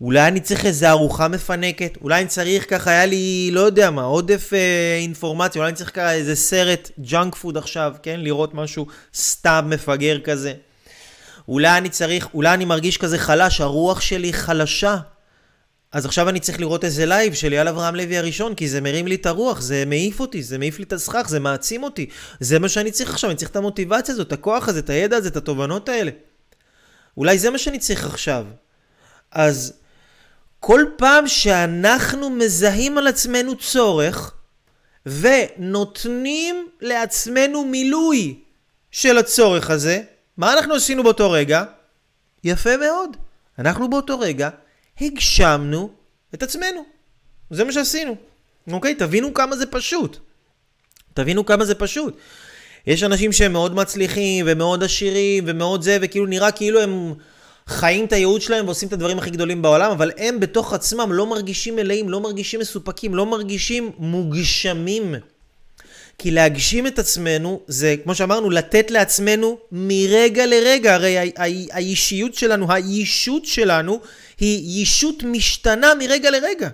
[0.00, 4.02] אולי אני צריך איזה ארוחה מפנקת, אולי אני צריך ככה, היה לי, לא יודע מה,
[4.02, 8.20] עודף אה, אינפורמציה, אולי אני צריך ככה איזה סרט junk food עכשיו, כן?
[8.20, 10.54] לראות משהו סתם מפגר כזה.
[11.48, 14.96] אולי אני צריך, אולי אני מרגיש כזה חלש, הרוח שלי חלשה.
[15.92, 19.06] אז עכשיו אני צריך לראות איזה live של אייל אברהם לוי הראשון, כי זה מרים
[19.06, 22.06] לי את הרוח, זה מעיף אותי, זה מעיף לי את הסכך, זה מעצים אותי.
[22.40, 25.16] זה מה שאני צריך עכשיו, אני צריך את המוטיבציה הזאת, את הכוח הזה, את הידע
[25.16, 26.10] הזה, את התובנות האלה.
[27.18, 28.46] אולי זה מה שאני צריך עכשיו.
[29.30, 29.72] אז
[30.60, 34.34] כל פעם שאנחנו מזהים על עצמנו צורך
[35.06, 38.40] ונותנים לעצמנו מילוי
[38.90, 40.02] של הצורך הזה,
[40.36, 41.64] מה אנחנו עשינו באותו רגע?
[42.44, 43.16] יפה מאוד.
[43.58, 44.48] אנחנו באותו רגע
[45.00, 45.90] הגשמנו
[46.34, 46.84] את עצמנו.
[47.50, 48.16] זה מה שעשינו.
[48.72, 48.94] אוקיי?
[48.94, 50.18] תבינו כמה זה פשוט.
[51.14, 52.16] תבינו כמה זה פשוט.
[52.86, 57.14] יש אנשים שהם מאוד מצליחים ומאוד עשירים ומאוד זה, וכאילו נראה כאילו הם
[57.66, 61.26] חיים את הייעוד שלהם ועושים את הדברים הכי גדולים בעולם, אבל הם בתוך עצמם לא
[61.26, 65.14] מרגישים מלאים, לא מרגישים מסופקים, לא מרגישים מוגשמים.
[66.18, 70.94] כי להגשים את עצמנו זה, כמו שאמרנו, לתת לעצמנו מרגע לרגע.
[70.94, 71.32] הרי
[71.70, 74.00] האישיות שלנו, הישות שלנו,
[74.40, 76.68] היא ישות משתנה מרגע לרגע.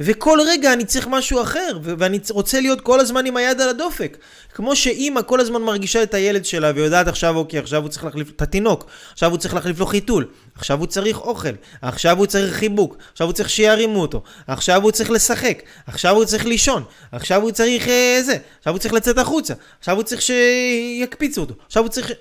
[0.00, 4.16] וכל רגע אני צריך משהו אחר, ואני רוצה להיות כל הזמן עם היד על הדופק.
[4.54, 8.30] כמו שאימא כל הזמן מרגישה את הילד שלה ויודעת עכשיו, אוקיי, עכשיו הוא צריך להחליף
[8.30, 11.48] את התינוק, עכשיו הוא צריך להחליף לו חיתול, עכשיו הוא צריך אוכל,
[11.82, 16.24] עכשיו הוא צריך חיבוק, עכשיו הוא צריך שירימו אותו, עכשיו הוא צריך לשחק, עכשיו הוא
[16.24, 20.22] צריך לישון, עכשיו הוא צריך אה, זה, עכשיו הוא צריך לצאת החוצה, עכשיו הוא צריך
[20.22, 22.12] שיקפיצו אותו, עכשיו הוא צריך...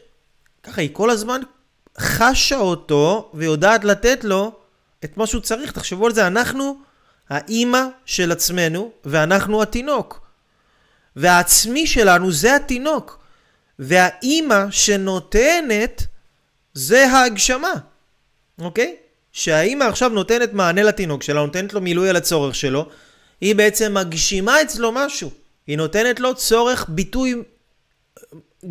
[0.63, 1.41] ככה, היא כל הזמן
[1.99, 4.51] חשה אותו ויודעת לתת לו
[5.03, 5.71] את מה שהוא צריך.
[5.71, 6.77] תחשבו על זה, אנחנו...
[7.33, 10.21] האימא של עצמנו, ואנחנו התינוק.
[11.15, 13.19] והעצמי שלנו זה התינוק.
[13.79, 16.03] והאימא שנותנת
[16.73, 17.73] זה ההגשמה,
[18.59, 18.95] אוקיי?
[19.31, 22.89] שהאימא עכשיו נותנת מענה לתינוק שלה, נותנת לו מילוי על הצורך שלו,
[23.41, 25.31] היא בעצם מגשימה אצלו משהו.
[25.67, 27.35] היא נותנת לו צורך ביטוי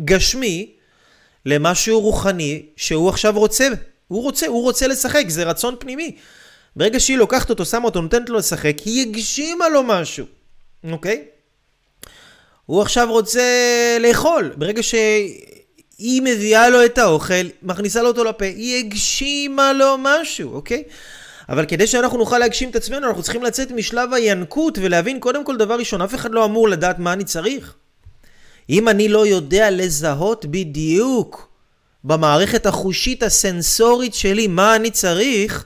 [0.05, 0.71] גשמי
[1.45, 3.67] למשהו רוחני שהוא עכשיו רוצה.
[4.07, 6.15] הוא רוצה, הוא רוצה לשחק, זה רצון פנימי.
[6.75, 10.25] ברגע שהיא לוקחת אותו, שמה אותו, נותנת לו לשחק, היא הגשימה לו משהו,
[10.91, 11.23] אוקיי?
[12.65, 13.41] הוא עכשיו רוצה
[13.99, 14.53] לאכול.
[14.57, 20.83] ברגע שהיא מביאה לו את האוכל, מכניסה לו אותו לפה, היא הגשימה לו משהו, אוקיי?
[21.49, 25.57] אבל כדי שאנחנו נוכל להגשים את עצמנו, אנחנו צריכים לצאת משלב הינקות ולהבין קודם כל
[25.57, 27.73] דבר ראשון, אף אחד לא אמור לדעת מה אני צריך.
[28.69, 31.49] אם אני לא יודע לזהות בדיוק
[32.03, 35.65] במערכת החושית הסנסורית שלי מה אני צריך,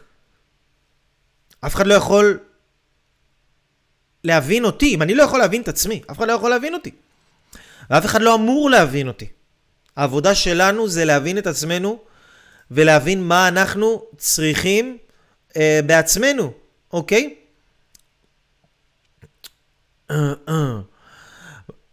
[1.65, 2.39] אף אחד לא יכול
[4.23, 4.95] להבין אותי.
[4.95, 6.91] אם אני לא יכול להבין את עצמי, אף אחד לא יכול להבין אותי.
[7.89, 9.27] ואף אחד לא אמור להבין אותי.
[9.95, 11.99] העבודה שלנו זה להבין את עצמנו
[12.71, 14.97] ולהבין מה אנחנו צריכים
[15.57, 16.53] אה, בעצמנו,
[16.93, 17.35] אוקיי?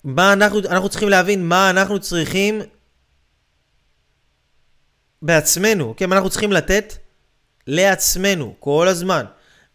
[0.04, 2.60] מה אנחנו, אנחנו צריכים להבין מה אנחנו צריכים
[5.22, 6.06] בעצמנו, אוקיי?
[6.06, 6.94] מה אנחנו צריכים לתת
[7.66, 9.24] לעצמנו כל הזמן,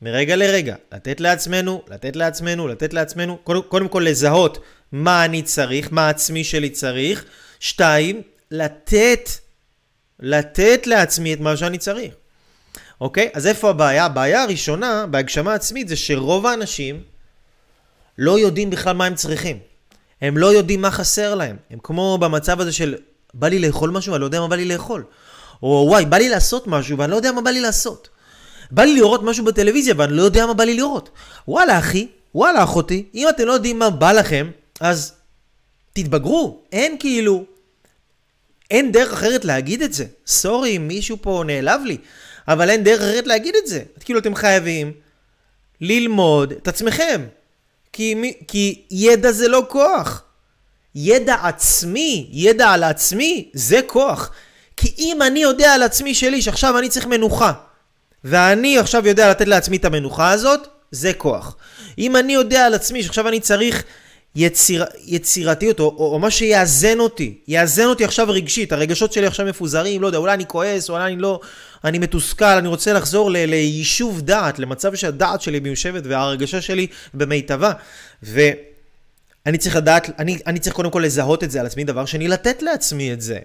[0.01, 4.57] מרגע לרגע, לתת לעצמנו, לתת לעצמנו, לתת לעצמנו, קודם, כל לזהות
[4.91, 7.25] מה אני צריך, מה העצמי שלי צריך,
[7.59, 9.29] שתיים, לתת,
[10.19, 12.13] לתת לעצמי את מה שאני צריך.
[13.01, 13.29] אוקיי?
[13.33, 14.05] אז איפה הבעיה?
[14.05, 17.03] הבעיה הראשונה בהגשמה עצמית זה שרוב האנשים
[18.17, 19.59] לא יודעים בכלל מה הם צריכים.
[20.21, 21.57] הם לא יודעים מה חסר להם.
[21.69, 22.95] הם כמו במצב הזה של
[23.33, 25.03] בא לי לאכול משהו, אני לא יודע מה בא לי לאכול.
[25.63, 28.09] או וואי, בא לי לעשות משהו ואני לא יודע מה בא לי לעשות.
[28.71, 31.09] בא לי לראות משהו בטלוויזיה ואני לא יודע מה בא לי לראות.
[31.47, 35.13] וואלה אחי, וואלה אחותי, אם אתם לא יודעים מה בא לכם, אז
[35.93, 36.59] תתבגרו.
[36.71, 37.45] אין כאילו,
[38.71, 40.05] אין דרך אחרת להגיד את זה.
[40.27, 41.97] סורי מישהו פה נעלב לי,
[42.47, 43.83] אבל אין דרך אחרת להגיד את זה.
[43.99, 44.91] כאילו אתם חייבים
[45.81, 47.25] ללמוד את עצמכם.
[47.93, 50.23] כי, כי ידע זה לא כוח.
[50.95, 54.31] ידע עצמי, ידע על עצמי, זה כוח.
[54.77, 57.53] כי אם אני יודע על עצמי שלי שעכשיו אני צריך מנוחה,
[58.23, 61.55] ואני עכשיו יודע לתת לעצמי את המנוחה הזאת, זה כוח.
[61.97, 63.83] אם אני יודע על עצמי שעכשיו אני צריך
[64.35, 69.45] יציר, יצירתיות, או, או, או מה שיאזן אותי, יאזן אותי עכשיו רגשית, הרגשות שלי עכשיו
[69.45, 71.39] מפוזרים, לא יודע, אולי אני כועס, אולי אני לא,
[71.83, 77.71] אני מתוסכל, אני רוצה לחזור ל, ליישוב דעת, למצב שהדעת שלי מיושבת וההרגשה שלי במיטבה.
[78.23, 82.27] ואני צריך לדעת, אני, אני צריך קודם כל לזהות את זה על עצמי, דבר שני,
[82.27, 83.39] לתת לעצמי את זה.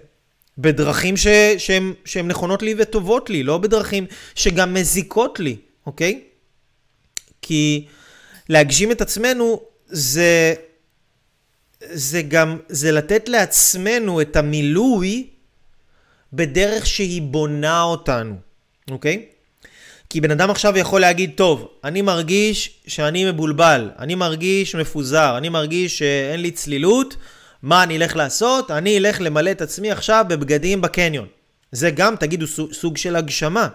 [0.57, 6.21] בדרכים ש, שהן, שהן נכונות לי וטובות לי, לא בדרכים שגם מזיקות לי, אוקיי?
[7.41, 7.85] כי
[8.49, 10.53] להגשים את עצמנו זה,
[11.81, 15.27] זה גם, זה לתת לעצמנו את המילוי
[16.33, 18.35] בדרך שהיא בונה אותנו,
[18.91, 19.25] אוקיי?
[20.09, 25.49] כי בן אדם עכשיו יכול להגיד, טוב, אני מרגיש שאני מבולבל, אני מרגיש מפוזר, אני
[25.49, 27.15] מרגיש שאין לי צלילות,
[27.65, 28.71] מה אני אלך לעשות?
[28.71, 31.27] אני אלך למלא את עצמי עכשיו בבגדים בקניון.
[31.71, 33.67] זה גם, תגידו, סוג של הגשמה.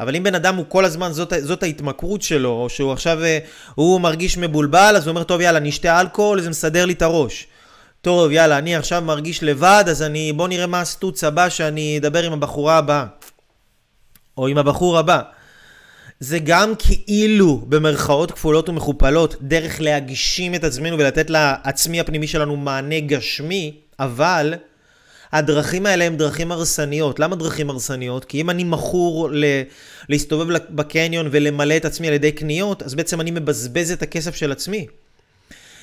[0.00, 3.38] אבל אם בן אדם הוא כל הזמן, זאת, זאת ההתמכרות שלו, או שהוא עכשיו, אה,
[3.74, 7.46] הוא מרגיש מבולבל, אז הוא אומר, טוב, יאללה, נשתה אלכוהול, זה מסדר לי את הראש.
[8.00, 12.22] טוב, יאללה, אני עכשיו מרגיש לבד, אז אני, בוא נראה מה הסטוץ הבא שאני אדבר
[12.22, 13.04] עם הבחורה הבאה.
[14.36, 15.22] או עם הבחור הבא.
[16.20, 23.00] זה גם כאילו, במרכאות כפולות ומכופלות, דרך להגשים את עצמנו ולתת לעצמי הפנימי שלנו מענה
[23.00, 24.54] גשמי, אבל
[25.32, 27.18] הדרכים האלה הן דרכים הרסניות.
[27.18, 28.24] למה דרכים הרסניות?
[28.24, 29.44] כי אם אני מכור ל...
[30.08, 34.52] להסתובב בקניון ולמלא את עצמי על ידי קניות, אז בעצם אני מבזבז את הכסף של
[34.52, 34.86] עצמי.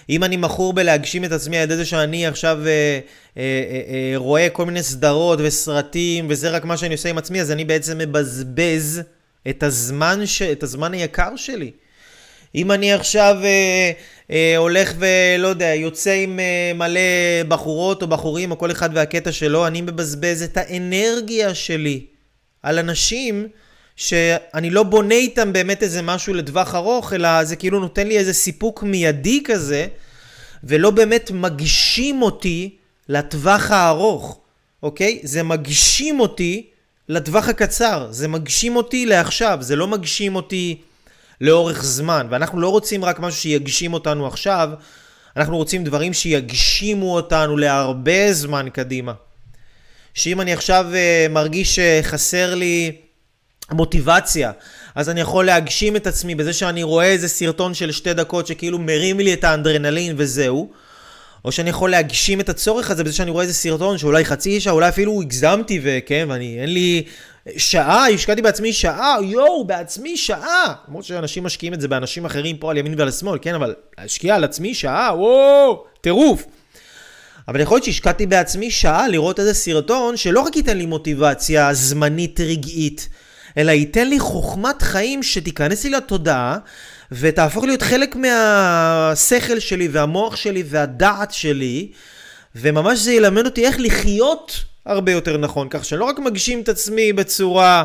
[0.09, 2.99] אם אני מכור בלהגשים את עצמי על ידי זה שאני עכשיו אה, אה,
[3.37, 7.51] אה, אה, רואה כל מיני סדרות וסרטים וזה רק מה שאני עושה עם עצמי, אז
[7.51, 9.01] אני בעצם מבזבז
[9.49, 10.41] את הזמן, ש...
[10.41, 11.71] את הזמן היקר שלי.
[12.55, 13.91] אם אני עכשיו אה,
[14.31, 16.99] אה, הולך ולא יודע, יוצא עם אה, מלא
[17.47, 22.05] בחורות או בחורים או כל אחד והקטע שלו, אני מבזבז את האנרגיה שלי
[22.63, 23.47] על אנשים
[23.95, 28.34] שאני לא בונה איתם באמת איזה משהו לטווח ארוך, אלא זה כאילו נותן לי איזה
[28.34, 29.88] סיפוק מיידי כזה,
[30.63, 32.75] ולא באמת מגשים אותי
[33.10, 34.39] לטווח הארוך,
[34.84, 35.19] אוקיי?
[35.23, 36.69] זה מגשים אותי
[37.09, 40.81] לטווח הקצר, זה מגשים אותי לעכשיו, זה לא מגשים אותי
[41.41, 44.69] לאורך זמן, ואנחנו לא רוצים רק משהו שיגשים אותנו עכשיו,
[45.37, 49.13] אנחנו רוצים דברים שיגשימו אותנו להרבה זמן קדימה.
[50.13, 52.91] שאם אני עכשיו uh, מרגיש שחסר לי
[53.71, 54.51] מוטיבציה,
[54.95, 58.79] אז אני יכול להגשים את עצמי בזה שאני רואה איזה סרטון של שתי דקות שכאילו
[58.79, 60.71] מרים לי את האנדרנלין וזהו.
[61.45, 64.73] או שאני יכול להגשים את הצורך הזה בזה שאני רואה איזה סרטון שאולי חצי שעה,
[64.73, 67.03] אולי אפילו הגזמתי וכן, ואני, אין לי
[67.58, 70.73] שעה, השקעתי בעצמי שעה, יואו, בעצמי שעה.
[70.88, 74.36] למרות שאנשים משקיעים את זה באנשים אחרים פה על ימין ועל שמאל, כן, אבל להשקיע
[74.36, 76.45] על עצמי שעה, וואו, טירוף.
[77.47, 82.39] אבל יכול להיות שהשקעתי בעצמי שעה לראות איזה סרטון שלא רק ייתן לי מוטיבציה זמנית
[82.39, 83.10] רגעית,
[83.58, 86.58] אלא ייתן לי חוכמת חיים שתיכנס לי לתודעה
[87.11, 91.91] ותהפוך להיות חלק מהשכל שלי והמוח שלי והדעת שלי,
[92.55, 96.69] וממש זה ילמד אותי איך לחיות הרבה יותר נכון, כך שאני לא רק מגשים את
[96.69, 97.83] עצמי בצורה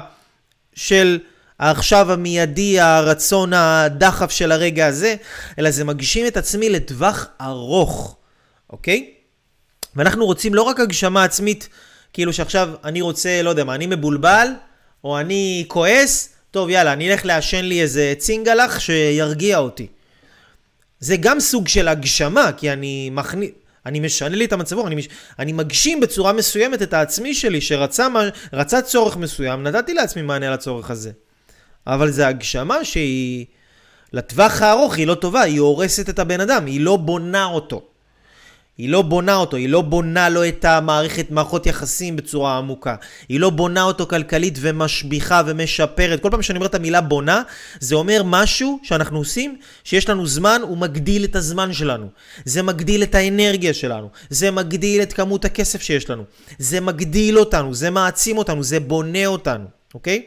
[0.74, 1.18] של
[1.58, 5.14] העכשיו המיידי, הרצון הדחף של הרגע הזה,
[5.58, 8.16] אלא זה מגשים את עצמי לטווח ארוך,
[8.70, 9.10] אוקיי?
[9.96, 11.68] ואנחנו רוצים לא רק הגשמה עצמית,
[12.12, 14.48] כאילו שעכשיו אני רוצה, לא יודע מה, אני מבולבל,
[15.04, 19.86] או אני כועס, טוב, יאללה, אני אלך לעשן לי איזה צינגלח שירגיע אותי.
[21.00, 23.50] זה גם סוג של הגשמה, כי אני מכניס...
[23.86, 25.08] אני משנה לי את המצב רוח, אני, מש...
[25.38, 28.06] אני מגשים בצורה מסוימת את העצמי שלי שרצה
[28.52, 31.10] רצה צורך מסוים, נתתי לעצמי מענה לצורך הזה.
[31.86, 33.46] אבל זו הגשמה שהיא,
[34.12, 37.89] לטווח הארוך היא לא טובה, היא הורסת את הבן אדם, היא לא בונה אותו.
[38.78, 42.94] היא לא בונה אותו, היא לא בונה לו את המערכת, מערכות יחסים בצורה עמוקה.
[43.28, 46.22] היא לא בונה אותו כלכלית ומשביחה ומשפרת.
[46.22, 47.42] כל פעם שאני אומר את המילה בונה,
[47.80, 52.08] זה אומר משהו שאנחנו עושים, שיש לנו זמן, הוא מגדיל את הזמן שלנו.
[52.44, 54.08] זה מגדיל את האנרגיה שלנו.
[54.30, 56.24] זה מגדיל את כמות הכסף שיש לנו.
[56.58, 60.22] זה מגדיל אותנו, זה מעצים אותנו, זה בונה אותנו, אוקיי?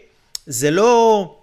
[0.47, 1.35] זה לא...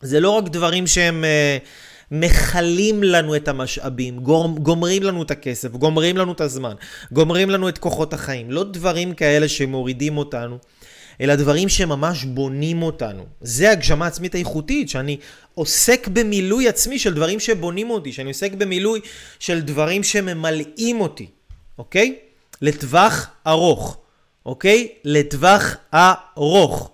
[0.00, 1.24] זה לא רק דברים שהם...
[1.24, 4.20] Uh, מכלים לנו את המשאבים,
[4.58, 6.74] גומרים לנו את הכסף, גומרים לנו את הזמן,
[7.12, 8.50] גומרים לנו את כוחות החיים.
[8.50, 10.58] לא דברים כאלה שמורידים אותנו,
[11.20, 13.26] אלא דברים שממש בונים אותנו.
[13.40, 15.16] זה הגשמה עצמית איכותית, שאני
[15.54, 19.00] עוסק במילוי עצמי של דברים שבונים אותי, שאני עוסק במילוי
[19.38, 21.26] של דברים שממלאים אותי,
[21.78, 22.16] אוקיי?
[22.62, 23.96] לטווח ארוך,
[24.46, 24.88] אוקיי?
[25.04, 26.90] לטווח ארוך,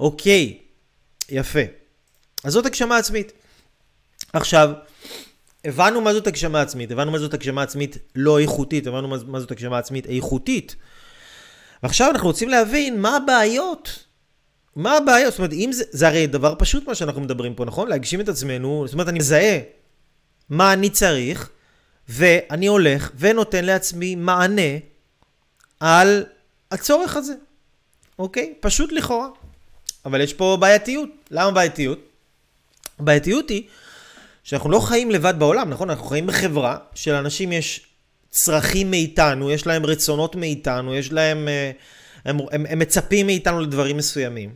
[0.00, 0.58] אוקיי?
[1.30, 1.60] יפה.
[2.44, 3.32] אז זאת הגשמה עצמית.
[4.32, 4.70] עכשיו,
[5.64, 9.50] הבנו מה זאת הגשמה עצמית, הבנו מה זאת הגשמה עצמית לא איכותית, הבנו מה זאת
[9.50, 10.76] הגשמה עצמית איכותית.
[11.82, 14.04] ועכשיו אנחנו רוצים להבין מה הבעיות.
[14.76, 15.30] מה הבעיות?
[15.32, 17.88] זאת אומרת, אם זה, זה הרי דבר פשוט מה שאנחנו מדברים פה, נכון?
[17.88, 19.58] להגשים את עצמנו, זאת אומרת, אני מזהה
[20.50, 21.50] מה אני צריך,
[22.08, 24.72] ואני הולך ונותן לעצמי מענה
[25.80, 26.24] על
[26.70, 27.34] הצורך הזה,
[28.18, 28.54] אוקיי?
[28.60, 29.28] פשוט לכאורה.
[30.04, 31.08] אבל יש פה בעייתיות.
[31.30, 31.98] למה בעייתיות?
[32.98, 33.62] הבעייתיות היא
[34.44, 35.90] שאנחנו לא חיים לבד בעולם, נכון?
[35.90, 37.86] אנחנו חיים בחברה שלאנשים יש
[38.30, 41.48] צרכים מאיתנו, יש להם רצונות מאיתנו, יש להם...
[41.48, 41.70] אה,
[42.24, 44.54] הם, הם, הם מצפים מאיתנו לדברים מסוימים.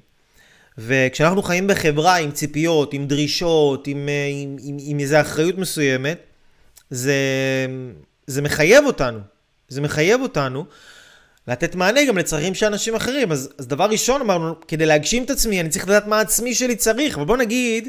[0.78, 6.18] וכשאנחנו חיים בחברה עם ציפיות, עם דרישות, עם, אה, עם, עם, עם איזו אחריות מסוימת,
[6.90, 7.16] זה,
[8.26, 9.18] זה מחייב אותנו.
[9.68, 10.64] זה מחייב אותנו
[11.48, 13.32] לתת מענה גם לצרכים של אנשים אחרים.
[13.32, 16.76] אז, אז דבר ראשון אמרנו, כדי להגשים את עצמי, אני צריך לדעת מה עצמי שלי
[16.76, 17.16] צריך.
[17.16, 17.88] אבל בוא נגיד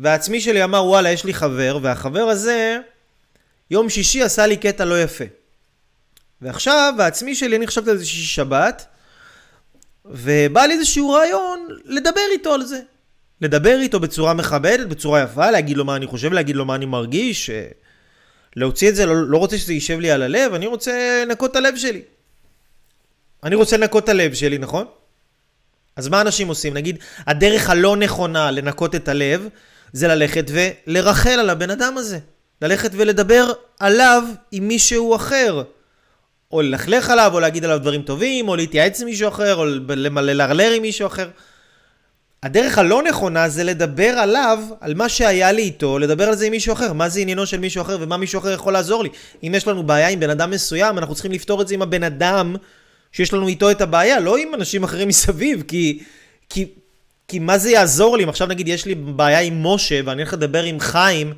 [0.00, 2.78] והעצמי שלי אמר, וואלה, יש לי חבר, והחבר הזה,
[3.70, 5.24] יום שישי עשה לי קטע לא יפה.
[6.42, 8.86] ועכשיו, העצמי שלי, אני חשבתי על זה שישי שבת,
[10.04, 12.80] ובא לי איזשהו רעיון לדבר איתו על זה.
[13.40, 16.86] לדבר איתו בצורה מכבדת, בצורה יפה, להגיד לו מה אני חושב, להגיד לו מה אני
[16.86, 17.50] מרגיש,
[18.56, 21.56] להוציא את זה, לא, לא רוצה שזה יישב לי על הלב, אני רוצה לנקות את
[21.56, 22.02] הלב שלי.
[23.44, 24.86] אני רוצה לנקות את הלב שלי, נכון?
[25.96, 26.74] אז מה אנשים עושים?
[26.74, 29.48] נגיד, הדרך הלא נכונה לנקות את הלב,
[29.92, 32.18] זה ללכת ולרחל על הבן אדם הזה.
[32.62, 34.22] ללכת ולדבר עליו
[34.52, 35.62] עם מישהו אחר.
[36.52, 39.64] או ללכלך עליו, או להגיד עליו דברים טובים, או להתייעץ עם מישהו אחר, או
[39.96, 41.28] ללרלר עם מישהו אחר.
[42.42, 46.50] הדרך הלא נכונה זה לדבר עליו, על מה שהיה לי איתו, לדבר על זה עם
[46.50, 46.92] מישהו אחר.
[46.92, 49.08] מה זה עניינו של מישהו אחר ומה מישהו אחר יכול לעזור לי.
[49.42, 52.02] אם יש לנו בעיה עם בן אדם מסוים, אנחנו צריכים לפתור את זה עם הבן
[52.02, 52.56] אדם
[53.12, 56.02] שיש לנו איתו את הבעיה, לא עם אנשים אחרים מסביב, כי,
[56.48, 56.66] כי
[57.28, 60.32] כי מה זה יעזור לי אם עכשיו נגיד יש לי בעיה עם משה ואני הולך
[60.32, 61.34] לדבר עם חיים,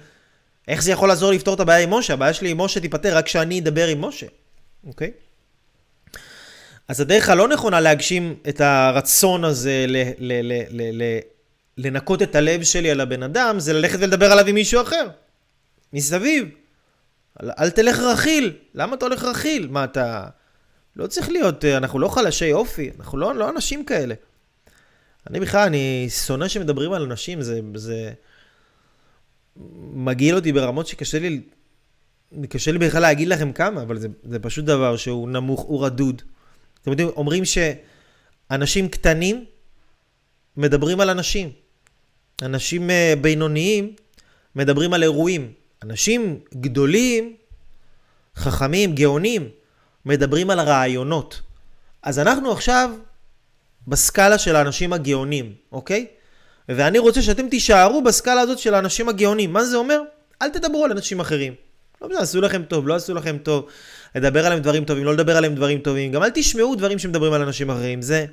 [0.68, 2.12] איך זה יכול לעזור לפתור את הבעיה עם משה?
[2.12, 4.26] הבעיה שלי עם משה תיפתר רק כשאני אדבר עם משה,
[4.86, 5.10] אוקיי?
[6.88, 11.18] אז הדרך הלא נכונה להגשים את הרצון הזה ל- ל- ל- ל- ל-
[11.78, 15.08] לנקות את הלב שלי על הבן אדם, זה ללכת ולדבר עליו עם מישהו אחר,
[15.92, 16.48] מסביב.
[17.42, 19.68] אל, אל תלך רכיל, למה אתה הולך רכיל?
[19.70, 20.24] מה אתה...
[20.96, 24.14] לא צריך להיות, אנחנו לא חלשי אופי, אנחנו לא, לא אנשים כאלה.
[25.30, 28.12] אני בכלל, אני שונא שמדברים על אנשים, זה, זה
[29.94, 31.40] מגעיל אותי ברמות שקשה לי,
[32.48, 36.22] קשה לי בכלל להגיד לכם כמה, אבל זה, זה פשוט דבר שהוא נמוך, הוא רדוד.
[36.82, 39.44] אתם יודעים, אומרים שאנשים קטנים
[40.56, 41.50] מדברים על אנשים.
[42.42, 43.94] אנשים uh, בינוניים
[44.56, 45.52] מדברים על אירועים.
[45.82, 47.36] אנשים גדולים,
[48.36, 49.48] חכמים, גאונים,
[50.06, 51.40] מדברים על רעיונות.
[52.02, 52.90] אז אנחנו עכשיו
[53.90, 56.06] בסקאלה של האנשים הגאונים, אוקיי?
[56.68, 59.52] ואני רוצה שאתם תישארו בסקאלה הזאת של האנשים הגאונים.
[59.52, 60.00] מה זה אומר?
[60.42, 61.54] אל תדברו על אנשים אחרים.
[62.02, 63.66] לא בסדר, עשו לכם טוב, לא עשו לכם טוב.
[64.14, 66.12] לדבר עליהם דברים טובים, לא לדבר עליהם דברים טובים.
[66.12, 68.02] גם אל תשמעו דברים שמדברים על אנשים אחרים.
[68.02, 68.26] זה,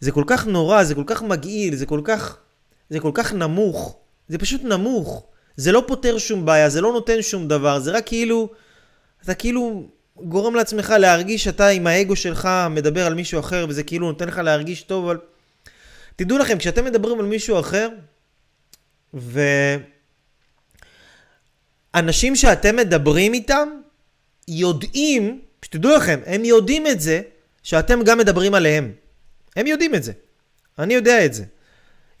[0.00, 2.36] זה כל כך נורא, זה כל כך מגעיל, זה כל כך,
[2.90, 3.98] זה כל כך נמוך.
[4.28, 5.26] זה פשוט נמוך.
[5.56, 8.50] זה לא פותר שום בעיה, זה לא נותן שום דבר, זה רק כאילו,
[9.24, 9.88] אתה כאילו
[10.20, 14.38] גורם לעצמך להרגיש שאתה עם האגו שלך מדבר על מישהו אחר וזה כאילו נותן לך
[14.38, 15.18] להרגיש טוב, אבל
[16.16, 17.88] תדעו לכם, כשאתם מדברים על מישהו אחר
[21.94, 23.68] ואנשים שאתם מדברים איתם
[24.48, 27.20] יודעים, שתדעו לכם, הם יודעים את זה
[27.62, 28.92] שאתם גם מדברים עליהם.
[29.56, 30.12] הם יודעים את זה.
[30.78, 31.44] אני יודע את זה.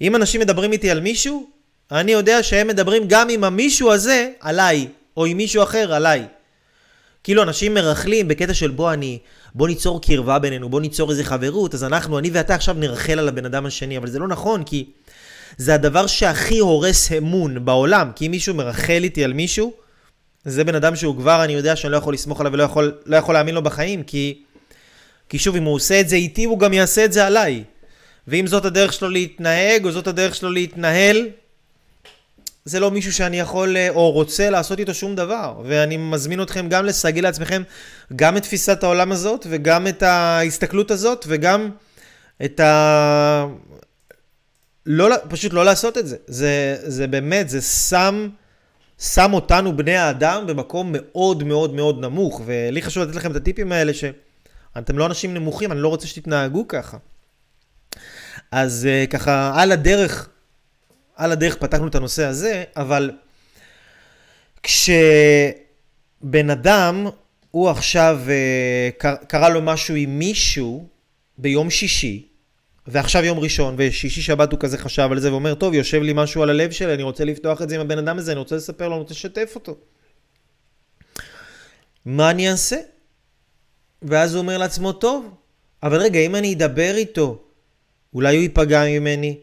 [0.00, 1.50] אם אנשים מדברים איתי על מישהו,
[1.90, 6.26] אני יודע שהם מדברים גם עם המישהו הזה עליי, או עם מישהו אחר עליי.
[7.26, 9.18] כאילו אנשים מרכלים בקטע של בוא אני,
[9.54, 13.28] בוא ניצור קרבה בינינו, בוא ניצור איזה חברות, אז אנחנו, אני ואתה עכשיו נרחל על
[13.28, 14.84] הבן אדם השני, אבל זה לא נכון, כי
[15.56, 19.72] זה הדבר שהכי הורס אמון בעולם, כי אם מישהו מרחל איתי על מישהו,
[20.44, 23.16] זה בן אדם שהוא כבר, אני יודע שאני לא יכול לסמוך עליו ולא יכול, לא
[23.16, 24.42] יכול להאמין לו בחיים, כי,
[25.28, 27.64] כי שוב, אם הוא עושה את זה איתי, הוא גם יעשה את זה עליי.
[28.28, 31.28] ואם זאת הדרך שלו להתנהג, או זאת הדרך שלו להתנהל,
[32.66, 35.60] זה לא מישהו שאני יכול אה, או רוצה לעשות איתו שום דבר.
[35.64, 37.62] ואני מזמין אתכם גם לסגל לעצמכם
[38.16, 41.70] גם את תפיסת העולם הזאת, וגם את ההסתכלות הזאת, וגם
[42.44, 43.46] את ה...
[44.86, 46.16] לא, פשוט לא לעשות את זה.
[46.26, 48.28] זה, זה באמת, זה שם,
[48.98, 52.42] שם אותנו, בני האדם, במקום מאוד מאוד מאוד נמוך.
[52.46, 56.68] ולי חשוב לתת לכם את הטיפים האלה, שאתם לא אנשים נמוכים, אני לא רוצה שתתנהגו
[56.68, 56.96] ככה.
[58.52, 60.28] אז uh, ככה, על הדרך,
[61.16, 63.10] על הדרך פתחנו את הנושא הזה, אבל
[64.62, 67.06] כשבן אדם,
[67.50, 70.88] הוא עכשיו, uh, קרה לו משהו עם מישהו
[71.38, 72.28] ביום שישי,
[72.86, 76.42] ועכשיו יום ראשון, ושישי שבת הוא כזה חשב על זה ואומר, טוב, יושב לי משהו
[76.42, 78.88] על הלב שלי, אני רוצה לפתוח את זה עם הבן אדם הזה, אני רוצה לספר
[78.88, 79.76] לו, אני רוצה לשתף אותו.
[82.04, 82.76] מה אני אעשה?
[84.02, 85.34] ואז הוא אומר לעצמו, טוב,
[85.82, 87.42] אבל רגע, אם אני אדבר איתו,
[88.14, 89.38] אולי הוא ייפגע ממני.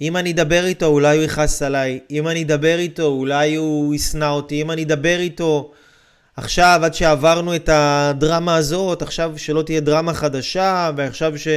[0.00, 2.00] אם אני אדבר איתו, אולי הוא יכעס עליי.
[2.10, 4.62] אם אני אדבר איתו, אולי הוא ישנא אותי.
[4.62, 5.72] אם אני אדבר איתו
[6.36, 11.48] עכשיו, עד שעברנו את הדרמה הזאת, עכשיו שלא תהיה דרמה חדשה, ועכשיו ש...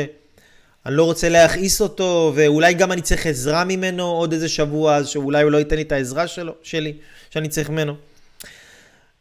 [0.86, 5.08] אני לא רוצה להכעיס אותו, ואולי גם אני צריך עזרה ממנו עוד איזה שבוע, אז
[5.08, 6.94] שאולי הוא לא ייתן לי את העזרה שלו, שלי,
[7.30, 7.94] שאני צריך ממנו.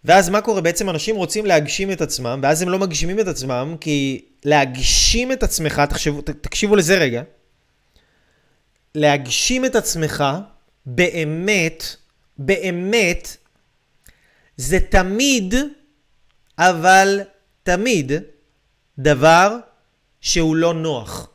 [0.04, 0.60] ואז מה קורה?
[0.60, 5.42] בעצם אנשים רוצים להגשים את עצמם, ואז הם לא מגשימים את עצמם, כי להגשים את
[5.42, 7.22] עצמך, תחשבו, תקשיבו לזה רגע,
[8.96, 10.24] להגשים את עצמך
[10.86, 11.96] באמת,
[12.38, 13.36] באמת,
[14.56, 15.54] זה תמיד,
[16.58, 17.20] אבל
[17.62, 18.12] תמיד,
[18.98, 19.56] דבר
[20.20, 21.28] שהוא לא נוח,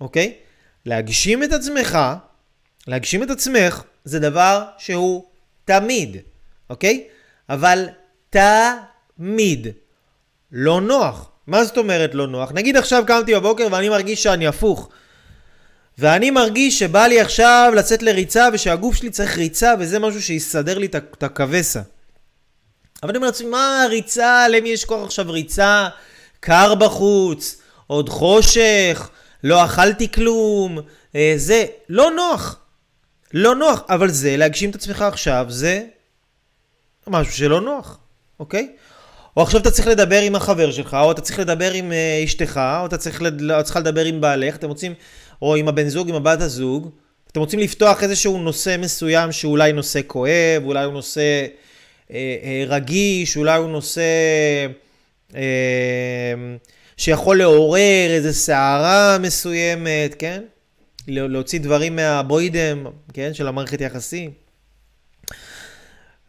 [0.00, 0.34] אוקיי?
[0.86, 1.98] להגשים את עצמך,
[2.86, 5.24] להגשים את עצמך, זה דבר שהוא
[5.64, 6.16] תמיד,
[6.70, 7.08] אוקיי?
[7.48, 7.88] אבל
[8.30, 9.66] תמיד
[10.52, 11.30] לא נוח.
[11.46, 12.52] מה זאת אומרת לא נוח?
[12.52, 14.90] נגיד עכשיו קמתי בבוקר ואני מרגיש שאני הפוך.
[15.98, 20.86] ואני מרגיש שבא לי עכשיו לצאת לריצה ושהגוף שלי צריך ריצה וזה משהו שיסדר לי
[20.86, 21.80] את הכבסה.
[23.02, 24.48] אבל אני אומר לעצמי, מה ריצה?
[24.48, 25.88] למי יש כוח עכשיו ריצה?
[26.40, 29.10] קר בחוץ, עוד חושך,
[29.44, 30.78] לא אכלתי כלום,
[31.16, 32.58] אה, זה לא נוח.
[33.34, 35.84] לא נוח, אבל זה, להגשים את עצמך עכשיו, זה
[37.06, 37.98] משהו שלא נוח,
[38.40, 38.72] אוקיי?
[39.36, 42.60] או עכשיו אתה צריך לדבר עם החבר שלך, או אתה צריך לדבר עם uh, אשתך,
[42.80, 42.96] או אתה
[43.62, 44.94] צריך לדבר עם בעלך, אתם רוצים,
[45.42, 46.90] או עם הבן זוג, עם הבת הזוג,
[47.32, 51.46] אתם רוצים לפתוח איזשהו נושא מסוים שאולי נושא כואב, אולי הוא נושא
[52.10, 54.02] אה, אה, רגיש, אולי הוא נושא
[55.34, 55.42] אה,
[56.96, 60.42] שיכול לעורר איזו סערה מסוימת, כן?
[61.08, 63.34] להוציא דברים מהבוידם, כן?
[63.34, 64.45] של המערכת יחסים.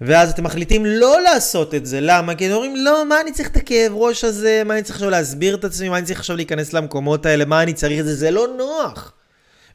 [0.02, 2.36] ואז אתם מחליטים לא לעשות את זה, למה?
[2.36, 4.62] כי אתם אומרים, לא, מה אני צריך את הכאב ראש הזה?
[4.66, 5.90] מה אני צריך עכשיו להסביר את עצמי?
[5.90, 7.46] מה אני צריך עכשיו להיכנס למקומות האלה?
[7.46, 8.16] מה אני צריך את זה?
[8.16, 9.14] זה לא נוח.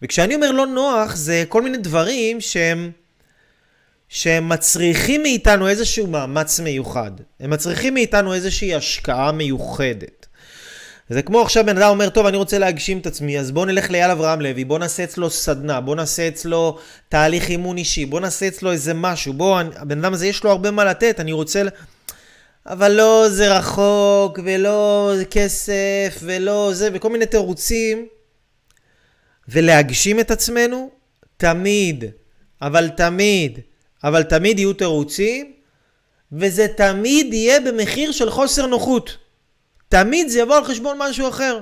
[0.03, 2.91] וכשאני אומר לא נוח, זה כל מיני דברים שהם,
[4.09, 7.11] שהם מצריכים מאיתנו איזשהו מאמץ מיוחד.
[7.41, 10.22] הם מצריכים מאיתנו איזושהי השקעה מיוחדת.
[11.09, 13.90] זה כמו עכשיו בן אדם אומר, טוב, אני רוצה להגשים את עצמי, אז בוא נלך
[13.90, 16.78] לאייל אברהם לוי, בוא נעשה אצלו סדנה, בוא נעשה אצלו
[17.09, 20.70] תהליך אימון אישי, בוא נעשה אצלו איזה משהו, בוא, הבן אדם הזה יש לו הרבה
[20.70, 21.62] מה לתת, אני רוצה...
[22.66, 28.07] אבל לא, זה רחוק, ולא זה כסף, ולא זה, וכל מיני תירוצים.
[29.48, 30.90] ולהגשים את עצמנו,
[31.36, 32.05] תמיד,
[32.62, 33.59] אבל תמיד,
[34.05, 35.53] אבל תמיד יהיו תירוצים,
[36.32, 39.16] וזה תמיד יהיה במחיר של חוסר נוחות.
[39.93, 41.61] תמיד זה יבוא על חשבון משהו אחר.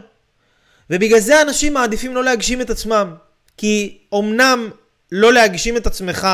[0.91, 3.15] ובגלל זה אנשים מעדיפים לא להגשים את עצמם.
[3.57, 4.71] כי אמנם
[5.13, 6.29] לא להגשים את עצמך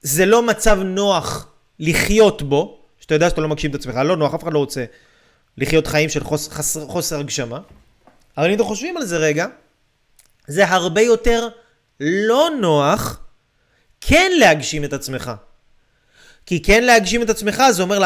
[0.00, 1.46] זה לא מצב נוח
[1.78, 4.84] לחיות בו, שאתה יודע שאתה לא מגשים את עצמך, לא נוח, אף אחד לא רוצה
[5.58, 7.58] לחיות חיים של חוס, חסר, חוסר הגשמה.
[8.36, 9.46] אבל אם אתם חושבים על זה רגע,
[10.46, 11.48] זה הרבה יותר
[12.00, 13.20] לא נוח
[14.00, 15.32] כן להגשים את עצמך.
[16.46, 17.98] כי כן להגשים את עצמך זה אומר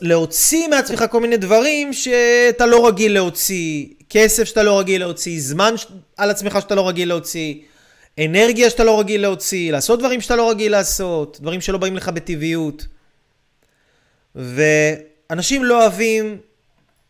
[0.00, 5.74] להוציא מעצמך כל מיני דברים שאתה לא רגיל להוציא, כסף שאתה לא רגיל להוציא, זמן
[6.16, 7.54] על עצמך שאתה לא רגיל להוציא,
[8.18, 12.08] אנרגיה שאתה לא רגיל להוציא, לעשות דברים שאתה לא רגיל לעשות, דברים שלא באים לך
[12.08, 12.86] בטבעיות.
[14.34, 16.38] ואנשים לא אוהבים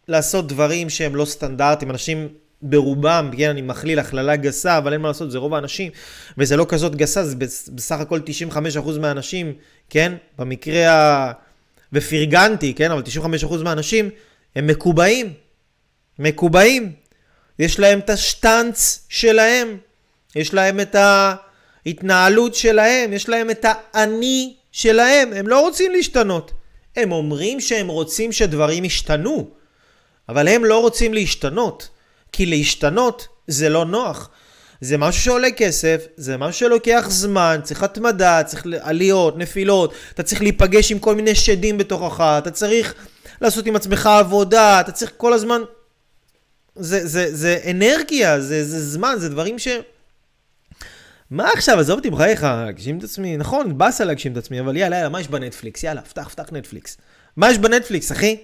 [0.08, 2.28] לעשות דברים שהם לא סטנדרטיים, אנשים
[2.62, 5.92] ברובם, כן, אני מכליל הכללה גסה, אבל אין מה לעשות, זה רוב האנשים,
[6.38, 7.36] וזה לא כזאת גסה, זה
[7.74, 8.20] בסך הכל
[8.52, 9.52] 95% מהאנשים,
[9.90, 11.32] כן, במקרה ה...
[11.92, 13.02] ופרגנתי, כן, אבל
[13.44, 14.10] 95% מהאנשים
[14.56, 15.32] הם מקובעים.
[16.18, 16.92] מקובעים.
[17.58, 19.76] יש להם את השטנץ שלהם,
[20.36, 20.96] יש להם את
[21.86, 26.52] ההתנהלות שלהם, יש להם את האני שלהם, הם לא רוצים להשתנות.
[26.96, 29.50] הם אומרים שהם רוצים שדברים ישתנו,
[30.28, 31.88] אבל הם לא רוצים להשתנות,
[32.32, 34.30] כי להשתנות זה לא נוח.
[34.80, 40.42] זה משהו שעולה כסף, זה משהו שלוקח זמן, צריך התמדה, צריך עליות, נפילות, אתה צריך
[40.42, 42.94] להיפגש עם כל מיני שדים בתוכך, אתה צריך
[43.40, 45.60] לעשות עם עצמך עבודה, אתה צריך כל הזמן...
[46.76, 49.68] זה, זה, זה אנרגיה, זה, זה זמן, זה דברים ש...
[51.30, 54.96] מה עכשיו, עזוב אותי בחייך, להגשים את עצמי, נכון, באסה להגשים את עצמי, אבל יאללה,
[54.96, 55.82] יאללה, מה יש בנטפליקס?
[55.82, 56.96] יאללה, פתח, פתח נטפליקס.
[57.36, 58.36] מה יש בנטפליקס, אחי?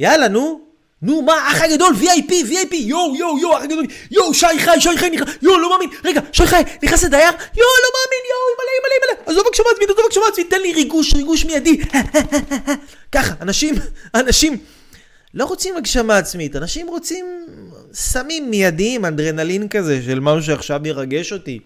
[0.00, 0.69] יאללה, נו.
[1.02, 4.98] נו, מה, אח הגדול, VIP, VIP, יואו, יואו, יואו, אח הגדול, יואו, שי חי, שי
[4.98, 5.10] חי
[5.42, 9.32] יואו, לא מאמין, רגע, שי חי, נכנס לדייר, יואו, לא מאמין, יואו, מלא, מלא, מלא,
[9.32, 11.80] עזוב בבקשה מעצמי, עזוב בבקשה מעצמי, תן לי ריגוש, ריגוש מיידי.
[13.12, 13.74] ככה, אנשים,
[14.14, 14.56] אנשים
[15.34, 17.46] לא רוצים הגשמה עצמית, אנשים רוצים
[17.92, 21.58] סמים מיידיים, אנדרנלין כזה, של משהו שעכשיו ירגש אותי.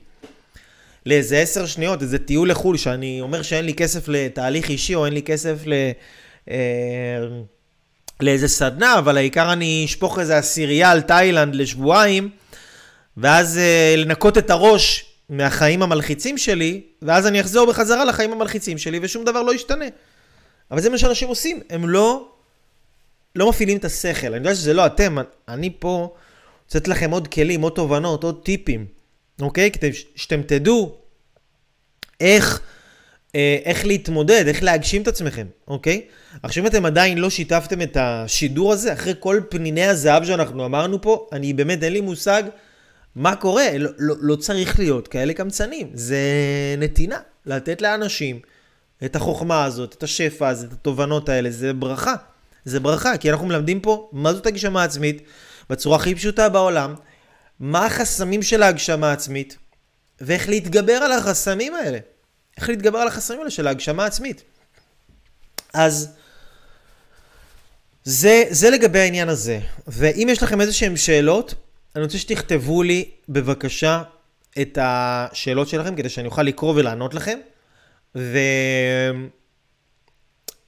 [1.06, 5.14] לאיזה עשר שניות, איזה טיול לחו"ל, שאני אומר שאין לי כסף לתהליך אישי, או אין
[5.14, 5.72] לי כסף ל...
[6.50, 6.56] אה,
[8.24, 12.30] לאיזה סדנה, אבל העיקר אני אשפוך איזה עשירייה על תאילנד לשבועיים,
[13.16, 18.98] ואז אה, לנקות את הראש מהחיים המלחיצים שלי, ואז אני אחזור בחזרה לחיים המלחיצים שלי,
[19.02, 19.84] ושום דבר לא ישתנה.
[20.70, 22.28] אבל זה מה שאנשים עושים, הם לא,
[23.36, 24.26] לא מפעילים את השכל.
[24.26, 25.16] אני יודע שזה לא אתם,
[25.48, 26.14] אני פה
[26.64, 28.86] רוצה לתת לכם עוד כלים, עוד תובנות, עוד טיפים,
[29.40, 29.70] אוקיי?
[29.70, 30.96] כדי שאתם תדעו
[32.20, 32.60] איך...
[33.34, 36.00] אה, איך להתמודד, איך להגשים את עצמכם, אוקיי?
[36.42, 41.02] עכשיו אם אתם עדיין לא שיתפתם את השידור הזה, אחרי כל פניני הזהב שאנחנו אמרנו
[41.02, 42.42] פה, אני באמת אין לי מושג
[43.16, 46.18] מה קורה, לא, לא, לא צריך להיות כאלה קמצנים, זה
[46.78, 48.40] נתינה, לתת לאנשים
[49.04, 52.14] את החוכמה הזאת, את השפע הזה, את התובנות האלה, זה ברכה,
[52.64, 55.22] זה ברכה, כי אנחנו מלמדים פה מה זאת הגשמה עצמית,
[55.70, 56.94] בצורה הכי פשוטה בעולם,
[57.60, 59.56] מה החסמים של ההגשמה העצמית,
[60.20, 61.98] ואיך להתגבר על החסמים האלה.
[62.56, 64.42] איך להתגבר על החסמים האלה של ההגשמה העצמית.
[65.72, 66.08] אז
[68.04, 69.60] זה, זה לגבי העניין הזה.
[69.86, 71.54] ואם יש לכם איזה שהן שאלות,
[71.96, 74.02] אני רוצה שתכתבו לי בבקשה
[74.60, 77.38] את השאלות שלכם, כדי שאני אוכל לקרוא ולענות לכם.
[78.16, 78.38] ו...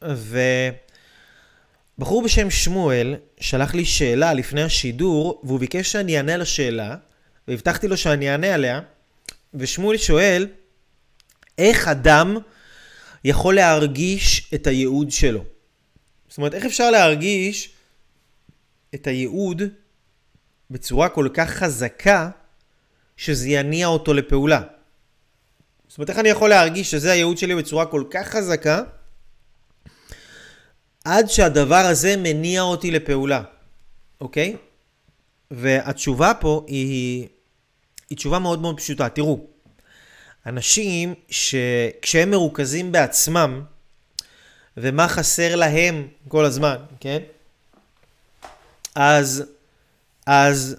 [0.05, 0.39] ו...
[1.99, 6.97] בחור בשם שמואל שלח לי שאלה לפני השידור, והוא ביקש שאני אענה לשאלה,
[7.49, 8.80] והבטחתי לו שאני אענה עליה,
[9.55, 10.47] ושמואל שואל,
[11.59, 12.37] איך אדם
[13.25, 15.45] יכול להרגיש את הייעוד שלו.
[16.29, 17.71] זאת אומרת, איך אפשר להרגיש
[18.95, 19.63] את הייעוד
[20.71, 22.31] בצורה כל כך חזקה
[23.17, 24.63] שזה יניע אותו לפעולה.
[25.89, 28.83] זאת אומרת, איך אני יכול להרגיש שזה הייעוד שלי בצורה כל כך חזקה
[31.05, 33.43] עד שהדבר הזה מניע אותי לפעולה,
[34.21, 34.57] אוקיי?
[35.51, 37.29] והתשובה פה היא,
[38.11, 39.09] היא תשובה מאוד מאוד פשוטה.
[39.09, 39.47] תראו,
[40.47, 43.63] אנשים שכשהם מרוכזים בעצמם,
[44.77, 47.19] ומה חסר להם כל הזמן, כן?
[48.95, 49.45] אז,
[50.27, 50.77] אז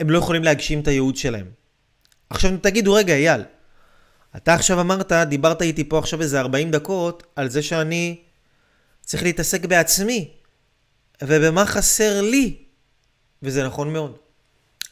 [0.00, 1.50] הם לא יכולים להגשים את הייעוד שלהם.
[2.30, 3.42] עכשיו תגידו, רגע, אייל,
[4.36, 8.22] אתה עכשיו אמרת, דיברת איתי פה עכשיו איזה 40 דקות על זה שאני
[9.00, 10.30] צריך להתעסק בעצמי,
[11.22, 12.56] ובמה חסר לי,
[13.42, 14.16] וזה נכון מאוד.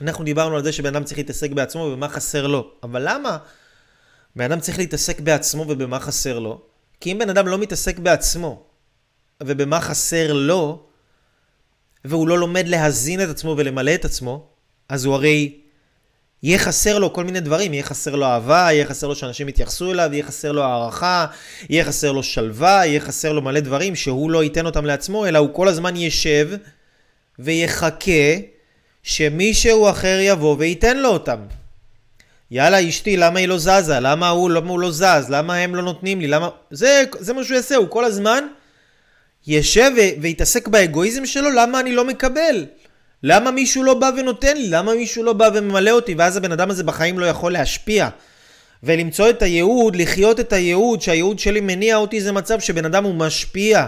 [0.03, 2.71] אנחנו דיברנו על זה שבן אדם צריך להתעסק בעצמו ובמה חסר לו.
[2.83, 3.39] אבל למה
[4.37, 6.63] בן אדם צריך להתעסק בעצמו ובמה חסר לו?
[7.01, 8.63] כי אם בן אדם לא מתעסק בעצמו
[9.43, 10.83] ובמה חסר לו,
[12.05, 14.47] והוא לא לומד להזין את עצמו ולמלא את עצמו,
[14.89, 15.61] אז הוא הרי
[16.43, 19.93] יהיה חסר לו כל מיני דברים, יהיה חסר לו אהבה, יהיה חסר לו שאנשים יתייחסו
[19.93, 21.27] אליו, יהיה חסר לו הערכה,
[21.71, 25.39] יהיה חסר לו שלווה, יהיה חסר לו מלא דברים שהוא לא ייתן אותם לעצמו, אלא
[25.39, 26.51] הוא כל הזמן ישב
[27.39, 28.37] ויחכה
[29.03, 31.39] שמישהו אחר יבוא וייתן לו אותם.
[32.51, 34.01] יאללה אשתי, למה היא לא זזה?
[34.01, 35.27] למה הוא, למה הוא לא זז?
[35.31, 36.27] למה הם לא נותנים לי?
[36.27, 36.49] למה...
[36.71, 38.45] זה, זה מה שהוא יעשה, הוא כל הזמן
[39.47, 39.91] ישב
[40.21, 42.67] ויתעסק באגואיזם שלו, למה אני לא מקבל?
[43.23, 44.69] למה מישהו לא בא ונותן לי?
[44.69, 46.15] למה מישהו לא בא וממלא אותי?
[46.15, 48.09] ואז הבן אדם הזה בחיים לא יכול להשפיע.
[48.83, 53.15] ולמצוא את הייעוד, לחיות את הייעוד, שהייעוד שלי מניע אותי, זה מצב שבן אדם הוא
[53.15, 53.87] משפיע.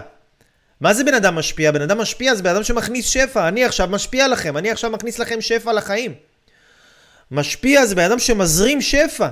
[0.82, 1.70] מה זה בן אדם משפיע?
[1.70, 3.48] בן אדם משפיע זה בן אדם שמכניס שפע.
[3.48, 6.14] אני עכשיו משפיע לכם, אני עכשיו מכניס לכם שפע לחיים.
[7.30, 9.28] משפיע זה בן אדם שמזרים שפע.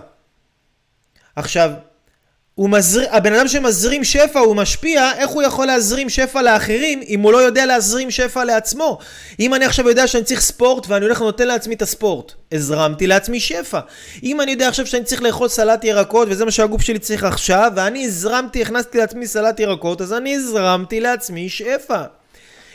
[1.36, 1.70] עכשיו,
[2.69, 3.05] מזר...
[3.11, 7.39] הבן אדם שמזרים שפע, הוא משפיע, איך הוא יכול להזרים שפע לאחרים אם הוא לא
[7.39, 8.99] יודע להזרים שפע לעצמו?
[9.41, 13.41] אם אני עכשיו יודע שאני צריך ספורט ואני הולך ונותן לעצמי את הספורט, הזרמתי לעצמי
[13.41, 13.81] שפע.
[14.23, 17.73] אם אני יודע עכשיו שאני צריך לאכול סלט ירקות וזה מה שהגוף שלי צריך עכשיו,
[17.77, 22.20] ואני הזרמתי, הכנסתי לעצמי סלט ירקות, אז אני הזרמתי לעצמי שפע.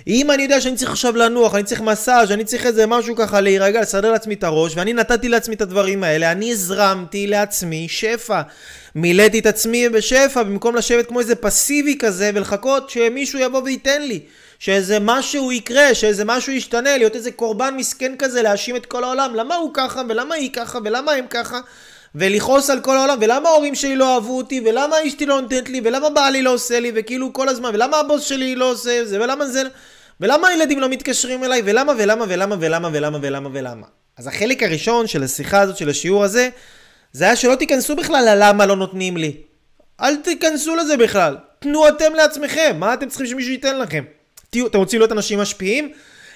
[0.08, 3.42] אם אני יודע שאני צריך עכשיו לנוח, אני צריך מסאז', אני צריך איזה משהו ככה
[3.42, 8.42] להירגע, לסדר לעצמי את הראש, ואני נתתי לעצמי את הדברים האלה, אני הזרמתי לעצמי שפע.
[8.96, 14.20] מילאתי את עצמי בשפע, במקום לשבת כמו איזה פסיבי כזה ולחכות שמישהו יבוא וייתן לי.
[14.60, 19.36] שאיזה משהו יקרה, שאיזה משהו ישתנה, להיות איזה קורבן מסכן כזה, להאשים את כל העולם.
[19.36, 21.60] למה הוא ככה, ולמה היא ככה, ולמה הם ככה?
[22.16, 25.82] ולכעוס על כל העולם, ולמה ההורים שלי לא אהבו אותי, ולמה אשתי לא נותנת לי,
[25.84, 29.48] ולמה בעלי לא עושה לי, וכאילו כל הזמן, ולמה הבוס שלי לא עושה זה, ולמה
[29.48, 29.62] זה...
[30.20, 33.88] ולמה הילדים לא מתקשרים אליי, ולמה, ולמה, ולמה, ולמה, ולמה, ולמה, ולמה.
[34.18, 36.50] אז החלק הראשון של השיחה הזאת, של השיעור הזה,
[37.12, 39.38] זה היה שלא תיכנסו בכלל ללמה לא נותנים לי.
[40.02, 41.38] אל תיכנסו לזה בכלל.
[41.60, 44.04] תנו אתם לעצמכם, מה אתם צריכים שמישהו ייתן לכם?
[44.50, 45.92] תהיו, אתם רוצים להיות אנשים משפיעים?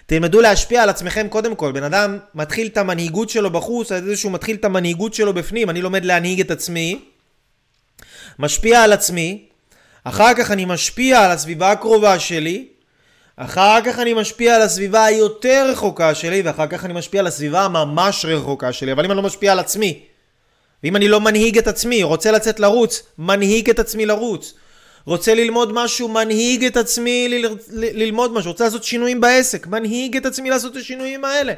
[0.05, 1.71] תלמדו להשפיע על עצמכם קודם כל.
[1.71, 5.69] בן אדם מתחיל את המנהיגות שלו בחוץ, על זה שהוא מתחיל את המנהיגות שלו בפנים.
[5.69, 6.99] אני לומד להנהיג את עצמי,
[8.39, 9.45] משפיע על עצמי,
[10.03, 12.67] אחר כך אני משפיע על הסביבה הקרובה שלי,
[13.41, 17.61] אחר כך אני משפיע על הסביבה היותר רחוקה שלי, ואחר כך אני משפיע על הסביבה
[17.61, 18.91] הממש רחוקה שלי.
[18.91, 20.03] אבל אם אני לא משפיע על עצמי,
[20.83, 24.53] ואם אני לא מנהיג את עצמי, רוצה לצאת לרוץ, מנהיג את עצמי לרוץ.
[25.05, 28.51] רוצה ללמוד משהו, מנהיג את עצמי ל- ל- ללמוד משהו.
[28.51, 31.53] רוצה לעשות שינויים בעסק, מנהיג את עצמי לעשות את השינויים האלה.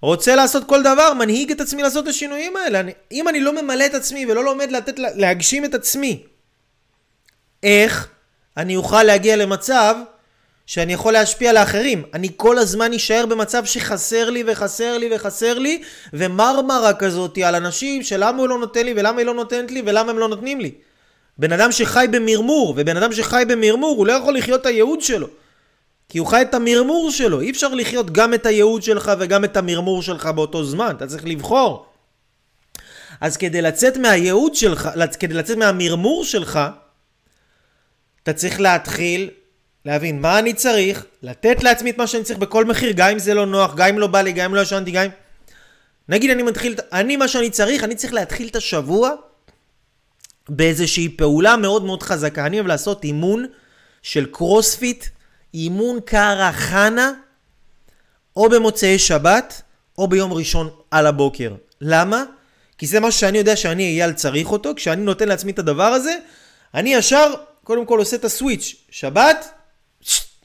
[0.00, 2.80] רוצה לעשות כל דבר, מנהיג את עצמי לעשות את השינויים האלה.
[2.80, 6.22] אני, אם אני לא ממלא את עצמי ולא לומד לתת, להגשים את עצמי,
[7.62, 8.08] איך
[8.56, 9.96] אני אוכל להגיע למצב
[10.66, 12.02] שאני יכול להשפיע על האחרים.
[12.14, 15.82] אני כל הזמן אשאר במצב שחסר לי וחסר לי וחסר לי,
[16.12, 20.10] ומרמרה כזאת על אנשים שלמה הוא לא נותן לי ולמה היא לא נותנת לי ולמה
[20.10, 20.70] הם לא נותנים לי.
[21.38, 25.26] בן אדם שחי במרמור, ובן אדם שחי במרמור הוא לא יכול לחיות את הייעוד שלו.
[26.08, 27.40] כי הוא חי את המרמור שלו.
[27.40, 30.94] אי אפשר לחיות גם את הייעוד שלך וגם את המרמור שלך באותו זמן.
[30.96, 31.86] אתה צריך לבחור.
[33.20, 34.88] אז כדי לצאת מהייעוד שלך,
[35.20, 36.60] כדי לצאת מהמרמור שלך,
[38.22, 39.30] אתה צריך להתחיל
[39.84, 43.34] להבין מה אני צריך, לתת לעצמי את מה שאני צריך בכל מחיר, גם אם זה
[43.34, 45.10] לא נוח, גם אם לא בא לי, גם אם לא ישנתי, גם אם...
[46.08, 49.10] נגיד אני מתחיל, אני מה שאני צריך, אני צריך להתחיל את השבוע
[50.48, 52.46] באיזושהי פעולה מאוד מאוד חזקה.
[52.46, 53.46] אני אוהב לעשות אימון
[54.02, 55.04] של קרוספיט,
[55.54, 57.12] אימון קארה חנה,
[58.36, 59.62] או במוצאי שבת,
[59.98, 61.54] או ביום ראשון על הבוקר.
[61.80, 62.24] למה?
[62.78, 66.16] כי זה מה שאני יודע שאני אייל צריך אותו, כשאני נותן לעצמי את הדבר הזה,
[66.74, 69.50] אני ישר, קודם כל עושה את הסוויץ', שבת,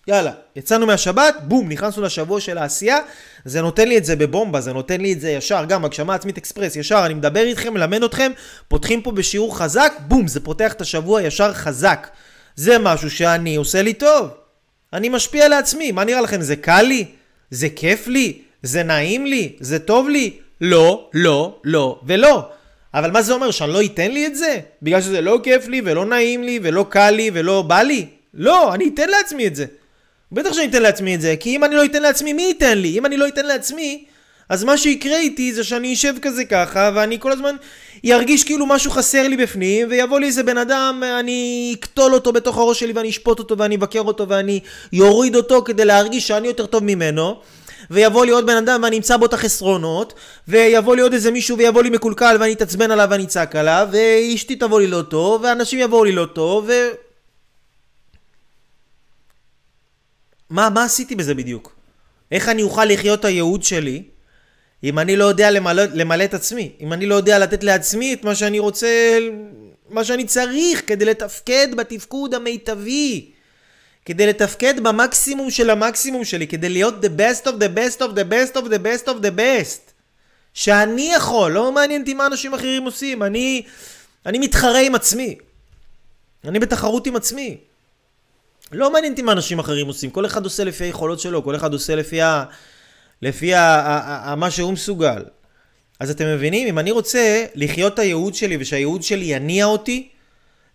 [0.08, 2.98] יאללה, יצאנו מהשבת, בום, נכנסנו לשבוע של העשייה,
[3.46, 6.38] זה נותן לי את זה בבומבה, זה נותן לי את זה ישר, גם הגשמה עצמית
[6.38, 8.32] אקספרס, ישר, אני מדבר איתכם, מלמד אתכם,
[8.68, 12.08] פותחים פה בשיעור חזק, בום, זה פותח את השבוע ישר חזק.
[12.56, 14.30] זה משהו שאני עושה לי טוב.
[14.94, 17.06] אני משפיע לעצמי, מה נראה לכם, זה קל לי?
[17.52, 18.42] זה כיף לי?
[18.64, 19.56] זה נעים לי?
[19.60, 20.38] זה טוב לי?
[20.62, 22.50] לא, לא, לא ולא.
[22.94, 24.60] אבל מה זה אומר, שאני לא אתן לי את זה?
[24.82, 28.06] בגלל שזה לא כיף לי ולא נעים לי ולא קל לי ולא בא לי?
[28.34, 29.66] לא, אני אתן לעצמי את זה.
[30.32, 32.98] בטח שאני אתן לעצמי את זה, כי אם אני לא אתן לעצמי, מי ייתן לי?
[32.98, 34.06] אם אני לא אתן לעצמי,
[34.50, 37.56] אז מה שיקרה איתי זה שאני אשב כזה ככה, ואני כל הזמן
[38.04, 42.58] ירגיש כאילו משהו חסר לי בפנים, ויבוא לי איזה בן אדם, אני אקטול אותו בתוך
[42.58, 44.60] הראש שלי, ואני אשפוט אותו, ואני אבקר אותו, ואני
[44.94, 47.36] יוריד אותו כדי להרגיש שאני יותר טוב ממנו.
[47.92, 50.14] ויבוא לי עוד בן אדם ואני אמצא בו את החסרונות,
[50.48, 54.56] ויבוא לי עוד איזה מישהו ויבוא לי מקולקל ואני אתעצבן עליו ואני אצעק עליו, ואשתי
[54.56, 56.70] תבוא לי לא טוב, ואנשים יבואו לי לא טוב.
[60.50, 61.76] מה, מה עשיתי בזה בדיוק?
[62.32, 64.04] איך אני אוכל לחיות את הייעוד שלי
[64.84, 66.72] אם אני לא יודע למלא, למלא את עצמי?
[66.80, 69.18] אם אני לא יודע לתת לעצמי את מה שאני רוצה,
[69.90, 73.32] מה שאני צריך כדי לתפקד בתפקוד המיטבי.
[74.06, 78.32] כדי לתפקד במקסימום של המקסימום שלי, כדי להיות the best of the best of the
[78.32, 79.92] best of the best of the best.
[80.54, 83.62] שאני יכול, לא מעניין אותי מה אנשים אחרים עושים, אני,
[84.26, 85.36] אני מתחרה עם עצמי.
[86.46, 87.58] אני בתחרות עם עצמי.
[88.72, 91.74] לא מעניין אותי מה אנשים אחרים עושים, כל אחד עושה לפי היכולות שלו, כל אחד
[91.74, 92.44] עושה לפי, ה,
[93.22, 95.24] לפי ה, ה, ה, מה שהוא מסוגל.
[96.00, 100.10] אז אתם מבינים, אם אני רוצה לחיות את הייעוד שלי ושהייעוד שלי יניע אותי,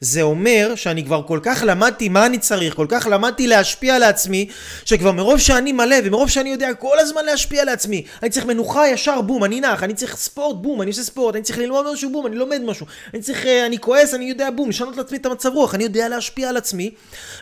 [0.04, 4.02] זה אומר שאני כבר כל כך למדתי מה אני צריך, כל כך למדתי להשפיע על
[4.02, 4.48] עצמי,
[4.84, 8.88] שכבר מרוב שאני מלא ומרוב שאני יודע כל הזמן להשפיע על עצמי, אני צריך מנוחה
[8.88, 12.12] ישר, בום, אני נח, אני צריך ספורט, בום, אני עושה ספורט, אני צריך ללמוד משהו,
[12.12, 15.26] בום, אני לומד משהו, אני צריך, אה, אני כועס, אני יודע, בום, לשנות לעצמי את
[15.26, 16.90] המצב רוח, אני יודע להשפיע על עצמי.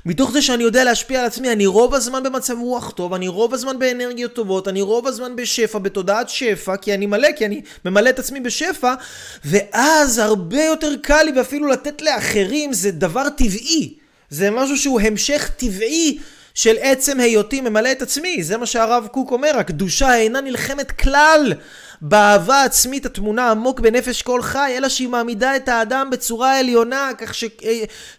[0.07, 3.55] מתוך זה שאני יודע להשפיע על עצמי, אני רוב הזמן במצב רוח טוב, אני רוב
[3.55, 8.11] הזמן באנרגיות טובות, אני רוב הזמן בשפע, בתודעת שפע, כי אני מלא, כי אני ממלא
[8.11, 8.95] את עצמי בשפע,
[9.45, 12.03] ואז הרבה יותר קל לי ואפילו לתת.
[12.51, 13.95] אחרים זה דבר טבעי.
[14.31, 16.19] זה משהו שהוא המשך טבעי
[16.55, 18.43] של עצם היותי ממלא את עצמי.
[18.43, 21.53] זה מה שהרב קוק אומר, הקדושה אינה נלחמת כלל
[22.01, 27.35] באהבה עצמית התמונה עמוק בנפש כל חי, אלא שהיא מעמידה את האדם בצורה עליונה, כך
[27.35, 27.45] ש...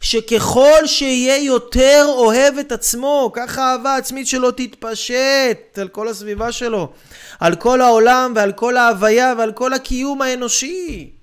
[0.02, 6.90] שככל שיהיה יותר אוהב את עצמו, ככה האהבה העצמית שלו תתפשט על כל הסביבה שלו,
[7.40, 11.21] על כל העולם ועל כל ההוויה ועל כל הקיום האנושי.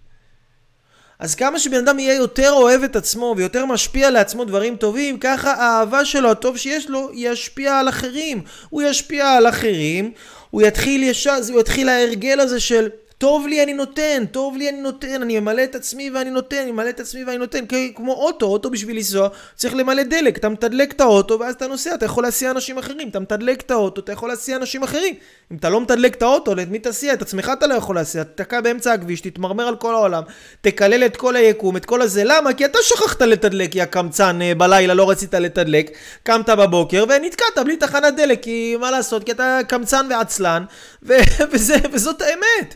[1.19, 5.53] אז כמה שבן אדם יהיה יותר אוהב את עצמו ויותר משפיע לעצמו דברים טובים, ככה
[5.53, 8.43] האהבה שלו, הטוב שיש לו, ישפיע על אחרים.
[8.69, 10.13] הוא ישפיע על אחרים,
[10.51, 12.89] הוא יתחיל ישר, הוא יתחיל ההרגל הזה של
[13.19, 16.73] טוב לי אני נותן, טוב לי אני נותן, אני ממלא את עצמי ואני נותן, אני
[16.73, 17.65] ממלא את עצמי ואני נותן,
[17.95, 21.95] כמו אוטו, אוטו בשביל לנסוע, צריך למלא דלק, אתה מתדלק את האוטו ואז אתה נוסע,
[21.95, 25.15] אתה יכול להסיע אנשים אחרים, אתה מתדלק את האוטו, אתה יכול להסיע אנשים אחרים.
[25.53, 27.13] אם אתה לא מתדלק את האוטו, את מי תסיע?
[27.13, 30.23] את עצמך אתה לא יכול להסיע, תתקע באמצע הכביש, תתמרמר על כל העולם,
[30.61, 32.53] תקלל את כל היקום, את כל הזה, למה?
[32.53, 35.91] כי אתה שכחת לתדלק, יא קמצן, אה, בלילה לא רצית לתדלק,
[36.23, 40.65] קמת בבוקר ונתקעת בלי תחנת דלק, כי מה לעשות, כי אתה קמצן ועצלן,
[41.03, 41.15] ו-
[41.53, 42.75] וזה, וזאת האמת.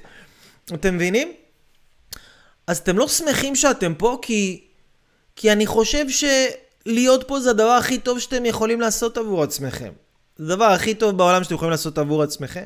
[0.75, 1.33] אתם מבינים?
[2.67, 4.65] אז אתם לא שמחים שאתם פה כי...
[5.37, 9.93] כי אני חושב שלהיות פה זה הדבר הכי טוב שאתם יכולים לעשות עבור עצמכם.
[10.39, 12.65] זה הדבר הכי טוב בעולם שאתם יכולים לעשות עבור עצמכם.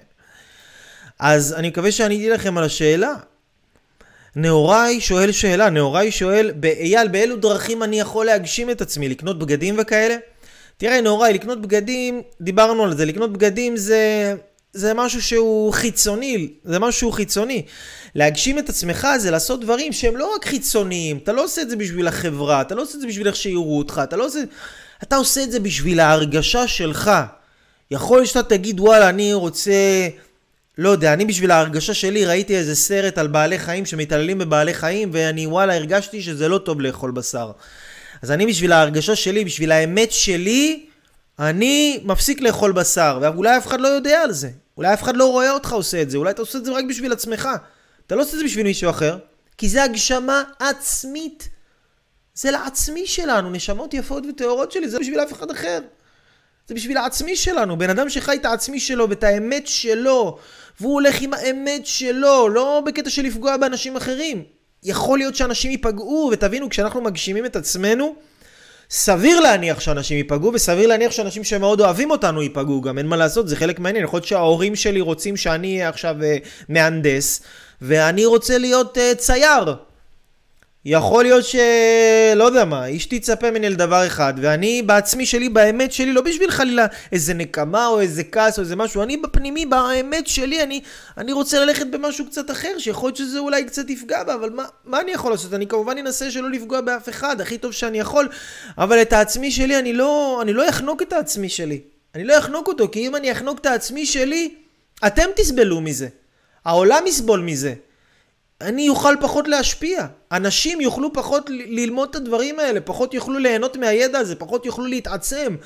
[1.19, 3.15] אז אני מקווה שעניתי לכם על השאלה.
[4.37, 9.75] נאוריי שואל שאלה, נאוריי שואל, אייל, באילו דרכים אני יכול להגשים את עצמי, לקנות בגדים
[9.79, 10.17] וכאלה?
[10.77, 14.35] תראה, נאוריי, לקנות בגדים, דיברנו על זה, לקנות בגדים זה
[14.77, 17.63] זה משהו שהוא חיצוני, זה משהו שהוא חיצוני.
[18.15, 21.77] להגשים את עצמך זה לעשות דברים שהם לא רק חיצוניים, אתה לא עושה את זה
[21.77, 24.41] בשביל החברה, אתה לא עושה את זה בשביל איך שיראו אותך, אתה לא עושה...
[25.03, 27.11] אתה עושה את זה בשביל ההרגשה שלך.
[27.91, 29.73] יכול להיות שאתה תגיד, וואלה, אני רוצה...
[30.79, 35.11] לא יודע, אני בשביל ההרגשה שלי ראיתי איזה סרט על בעלי חיים שמתעללים בבעלי חיים,
[35.13, 37.51] ואני וואלה הרגשתי שזה לא טוב לאכול בשר.
[38.23, 40.87] אז אני בשביל ההרגשה שלי, בשביל האמת שלי,
[41.39, 44.51] אני מפסיק לאכול בשר, ואולי אף אחד לא יודע על זה.
[44.77, 46.85] אולי אף אחד לא רואה אותך עושה את זה, אולי אתה עושה את זה רק
[46.89, 47.49] בשביל עצמך.
[48.07, 49.19] אתה לא עושה את זה בשביל מישהו אחר,
[49.59, 51.49] כי זה הגשמה עצמית.
[52.35, 55.81] זה לעצמי שלנו, נשמות יפות וטהורות שלי, זה בשביל אף אחד אחר.
[56.67, 60.39] זה בשביל העצמי שלנו, בן אדם שחי את העצמי שלו ואת האמת שלו,
[60.81, 64.45] והוא הולך עם האמת שלו, לא בקטע של לפגוע באנשים אחרים.
[64.83, 68.17] יכול להיות שאנשים ייפגעו, ותבינו, כשאנחנו מגשימים את עצמנו,
[68.91, 73.49] סביר להניח שאנשים ייפגעו, וסביר להניח שאנשים שמאוד אוהבים אותנו ייפגעו גם, אין מה לעשות,
[73.49, 74.05] זה חלק מעניין.
[74.05, 77.43] יכול להיות שההורים שלי רוצים שאני אהיה עכשיו uh, מהנדס,
[77.83, 79.75] ואני רוצה להיות uh, צייר.
[80.89, 81.57] יכול להיות ש...
[82.37, 86.51] לא יודע מה, אשתי תצפה ממני לדבר אחד, ואני בעצמי שלי, באמת שלי, לא בשביל
[86.51, 90.81] חלילה איזה נקמה או איזה כעס או איזה משהו, אני בפנימי, באמת שלי, אני,
[91.19, 94.65] אני רוצה ללכת במשהו קצת אחר, שיכול להיות שזה אולי קצת יפגע בה, אבל מה,
[94.85, 95.55] מה אני יכול לעשות?
[95.55, 98.29] אני כמובן אנסה שלא לפגוע באף אחד, הכי טוב שאני יכול,
[98.79, 101.81] אבל את העצמי שלי, אני לא, אני לא אחנוק את העצמי שלי.
[102.15, 104.55] אני לא אחנוק אותו, כי אם אני אחנוק את העצמי שלי,
[105.07, 106.09] אתם תסבלו מזה.
[106.65, 107.75] העולם יסבול מזה.
[108.61, 110.07] אני אוכל פחות להשפיע.
[110.33, 115.57] אנשים יוכלו פחות ללמוד את הדברים האלה, פחות יוכלו ליהנות מהידע הזה, פחות יוכלו להתעצם.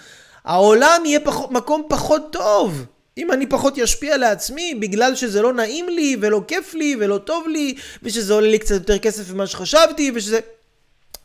[0.44, 2.84] העולם יהיה פחות, מקום פחות טוב.
[3.18, 7.48] אם אני פחות אשפיע לעצמי בגלל שזה לא נעים לי ולא כיף לי ולא טוב
[7.48, 10.40] לי ושזה עולה לי קצת יותר כסף ממה שחשבתי ושזה...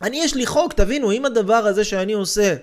[0.01, 2.55] אני יש לי חוק, תבינו, אם הדבר הזה שאני עושה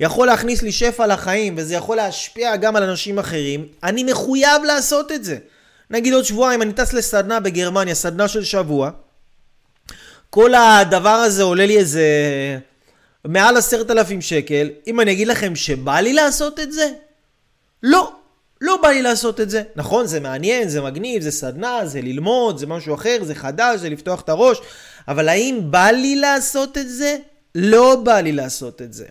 [0.00, 5.12] יכול להכניס לי שפע לחיים וזה יכול להשפיע גם על אנשים אחרים, אני מחויב לעשות
[5.12, 5.36] את זה.
[5.90, 8.90] נגיד עוד שבועיים אני טס לסדנה בגרמניה, סדנה של שבוע.
[10.30, 12.04] כל הדבר הזה עולה לי איזה
[13.24, 14.70] מעל עשרת אלפים שקל.
[14.86, 16.88] אם אני אגיד לכם שבא לי לעשות את זה?
[17.82, 18.12] לא.
[18.60, 19.62] לא בא לי לעשות את זה.
[19.76, 23.88] נכון, זה מעניין, זה מגניב, זה סדנה, זה ללמוד, זה משהו אחר, זה חדש, זה
[23.88, 24.60] לפתוח את הראש,
[25.08, 27.16] אבל האם בא לי לעשות את זה?
[27.54, 29.04] לא בא לי לעשות את זה.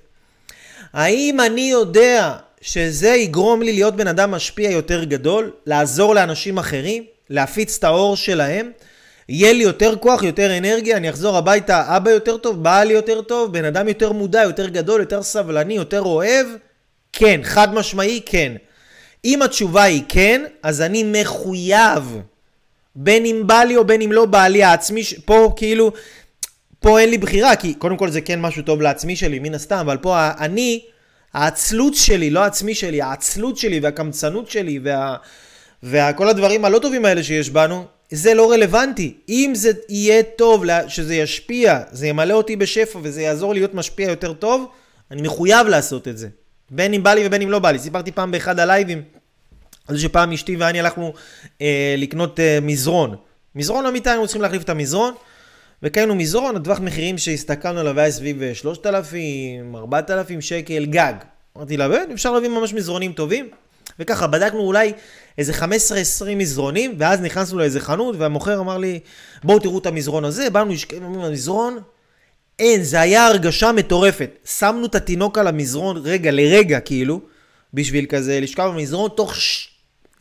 [0.94, 2.34] האם אני יודע
[2.66, 8.16] שזה יגרום לי להיות בן אדם משפיע יותר גדול, לעזור לאנשים אחרים, להפיץ את האור
[8.16, 8.72] שלהם,
[9.30, 13.54] יהיה לי יותר כוח, יותר אנרגיה, אני אחזור הביתה, אבא יותר טוב, בעל יותר טוב,
[13.54, 16.48] בן אדם יותר מודע, יותר גדול, יותר סבלני, יותר אוהב?
[17.14, 18.54] כן, חד משמעי כן.
[19.26, 22.20] אם התשובה היא כן, אז אני מחויב,
[22.96, 25.92] בין אם בא לי או בין אם לא בא לי העצמי, פה כאילו,
[26.80, 29.78] פה אין לי בחירה, כי קודם כל זה כן משהו טוב לעצמי שלי, מן הסתם,
[29.78, 30.82] אבל פה אני,
[31.36, 35.16] העצלות שלי, לא העצמי שלי, העצלות שלי והקמצנות שלי וה...
[35.84, 39.14] וכל הדברים הלא טובים האלה שיש בנו, זה לא רלוונטי.
[39.30, 44.34] אם זה יהיה טוב, שזה ישפיע, זה ימלא אותי בשפע וזה יעזור להיות משפיע יותר
[44.34, 44.66] טוב,
[45.12, 46.28] אני מחויב לעשות את זה.
[46.70, 47.80] בין אם בא לי ובין אם לא בא לי.
[47.80, 49.02] סיפרתי פעם באחד הלייבים,
[49.88, 51.14] על זה שפעם אשתי ואני הלכנו
[51.62, 53.16] אה, לקנות אה, מזרון.
[53.56, 55.14] מזרון למיטה היינו צריכים להחליף את המזרון,
[55.84, 61.14] וקיינו מזרון, הטווח מחירים שהסתכלנו עליו היה סביב 3,000, אה, 4,000 שקל גג.
[61.58, 63.50] אמרתי לה, אפשר להביא ממש מזרונים טובים.
[64.00, 64.94] וככה בדקנו אולי
[65.38, 65.66] איזה 15-20
[66.36, 69.00] מזרונים, ואז נכנסנו לאיזה חנות, והמוכר אמר לי,
[69.44, 71.80] בואו תראו את המזרון הזה, באנו לשקם במזרון,
[72.60, 74.30] אין, זה היה הרגשה מטורפת.
[74.46, 77.22] שמנו את התינוק על המזרון רגע לרגע, כאילו,
[77.74, 79.70] בשביל כזה לשכב במזרון, תוך ש...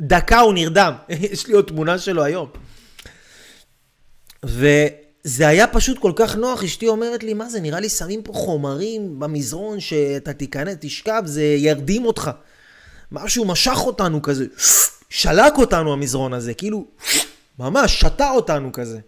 [0.01, 0.93] דקה הוא נרדם.
[1.33, 2.49] יש לי עוד תמונה שלו היום.
[5.25, 8.33] וזה היה פשוט כל כך נוח, אשתי אומרת לי, מה זה, נראה לי שמים פה
[8.33, 12.31] חומרים במזרון שאתה תיכנס, תשכב, זה ירדים אותך.
[13.13, 14.47] משהו משך אותנו כזה,
[15.11, 16.87] שלק אותנו המזרון הזה, כאילו,
[17.59, 18.99] ממש שתה אותנו כזה.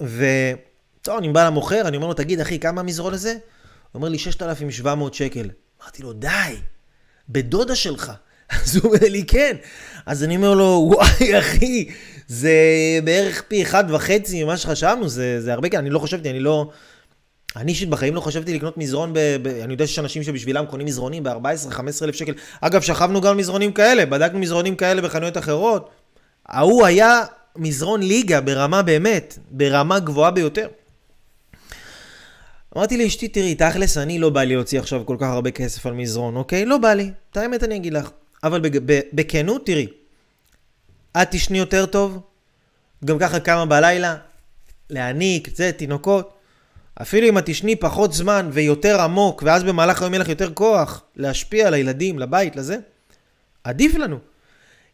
[0.00, 3.32] וטוב, אני בא למוכר, אני אומר לו, תגיד, אחי, כמה המזרון הזה?
[3.32, 3.38] הוא
[3.94, 5.50] אומר לי, 6,700 שקל.
[5.82, 6.56] אמרתי לו, די,
[7.28, 8.12] בדודה שלך.
[8.64, 9.56] אז הוא אומר לי, כן.
[10.06, 11.88] אז אני אומר לו, וואי, אחי,
[12.30, 12.52] זה
[13.04, 16.70] בערך פי אחד וחצי ממה שחשבנו, זה, זה הרבה כן, אני לא חשבתי, אני לא...
[17.56, 20.86] אני אישית בחיים לא חשבתי לקנות מזרון, ב, ב, אני יודע שיש אנשים שבשבילם קונים
[20.86, 22.32] מזרונים ב-14-15 אלף שקל.
[22.60, 25.90] אגב, שכבנו גם מזרונים כאלה, בדקנו מזרונים כאלה בחנויות אחרות.
[26.48, 27.24] ההוא היה
[27.56, 30.68] מזרון ליגה ברמה באמת, ברמה גבוהה ביותר.
[32.76, 35.92] אמרתי לאשתי, תראי, תכלס, אני לא בא לי להוציא עכשיו כל כך הרבה כסף על
[35.92, 36.64] מזרון, אוקיי?
[36.64, 37.10] לא בא לי.
[37.30, 38.10] את האמת אני אגיד לך.
[38.44, 38.60] אבל
[39.12, 39.86] בכנות, תראי,
[41.16, 42.20] את תשני יותר טוב,
[43.04, 44.16] גם ככה קמה בלילה,
[44.90, 46.36] להעניק, זה, תינוקות.
[47.02, 51.02] אפילו אם את תשני פחות זמן ויותר עמוק, ואז במהלך היום יהיה לך יותר כוח
[51.16, 52.76] להשפיע על הילדים, לבית, לזה,
[53.64, 54.18] עדיף לנו.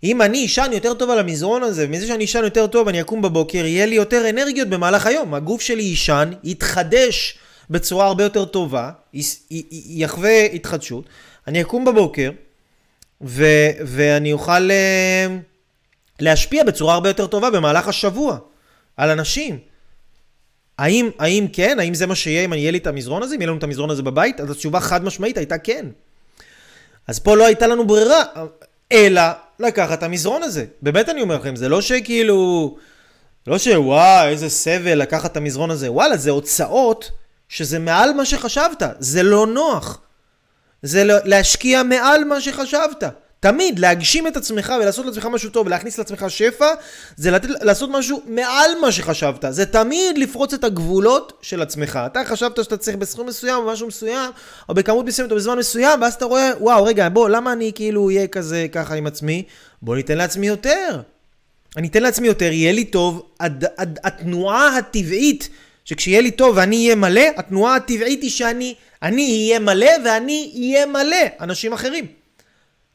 [0.04, 3.22] אם אני אשן יותר טוב על המזרון הזה, ומזה שאני אשן יותר טוב, אני אקום
[3.22, 5.34] בבוקר, יהיה לי יותר אנרגיות במהלך היום.
[5.34, 7.38] הגוף שלי יישן, יתחדש
[7.70, 8.90] בצורה הרבה יותר טובה,
[9.70, 11.04] יחווה התחדשות.
[11.46, 12.30] אני אקום בבוקר,
[13.22, 15.32] ו- ואני אוכל uh,
[16.20, 18.38] להשפיע בצורה הרבה יותר טובה במהלך השבוע
[18.96, 19.58] על אנשים.
[20.78, 21.80] האם, האם כן?
[21.80, 23.34] האם זה מה שיהיה אם יהיה לי את המזרון הזה?
[23.34, 24.40] אם יהיה לנו את המזרון הזה בבית?
[24.40, 25.86] אז התשובה חד משמעית הייתה כן.
[27.06, 28.22] אז פה לא הייתה לנו ברירה,
[28.92, 29.22] אלא
[29.58, 30.64] לקחת את המזרון הזה.
[30.82, 32.76] באמת אני אומר לכם, זה לא שכאילו...
[33.46, 35.92] לא שוואי, איזה סבל לקחת את המזרון הזה.
[35.92, 37.10] וואלה, זה הוצאות
[37.48, 38.82] שזה מעל מה שחשבת.
[38.98, 40.00] זה לא נוח.
[40.82, 43.04] זה להשקיע מעל מה שחשבת.
[43.41, 46.66] תמיד להגשים את עצמך ולעשות לעצמך משהו טוב ולהכניס לעצמך שפע
[47.16, 49.45] זה לתת, לעשות משהו מעל מה שחשבת.
[49.51, 52.01] זה תמיד לפרוץ את הגבולות של עצמך.
[52.07, 54.30] אתה חשבת שאתה צריך בסכום מסוים או משהו מסוים
[54.68, 58.09] או בכמות מסוימת או בזמן מסוים ואז אתה רואה וואו רגע בוא למה אני כאילו
[58.09, 59.43] אהיה כזה ככה עם עצמי?
[59.82, 61.01] בוא ניתן לעצמי יותר.
[61.76, 63.22] אני אתן לעצמי יותר יהיה לי טוב.
[63.41, 65.49] הד, הד, התנועה הטבעית
[65.84, 70.87] שכשיהיה לי טוב ואני אהיה מלא התנועה הטבעית היא שאני אני אהיה מלא ואני אהיה
[70.87, 71.16] מלא.
[71.41, 72.07] אנשים אחרים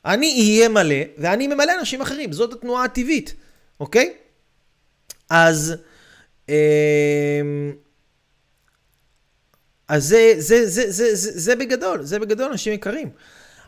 [0.05, 2.31] אני אהיה מלא, ואני ממלא אנשים אחרים.
[2.31, 3.33] זאת התנועה הטבעית,
[3.79, 4.13] אוקיי?
[5.29, 5.75] אז...
[6.49, 7.41] אה,
[9.87, 13.09] אז זה, זה, זה, זה, זה, זה בגדול, זה בגדול, אנשים יקרים.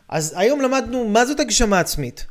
[0.08, 2.26] אז היום למדנו מה זאת הגשמה עצמית.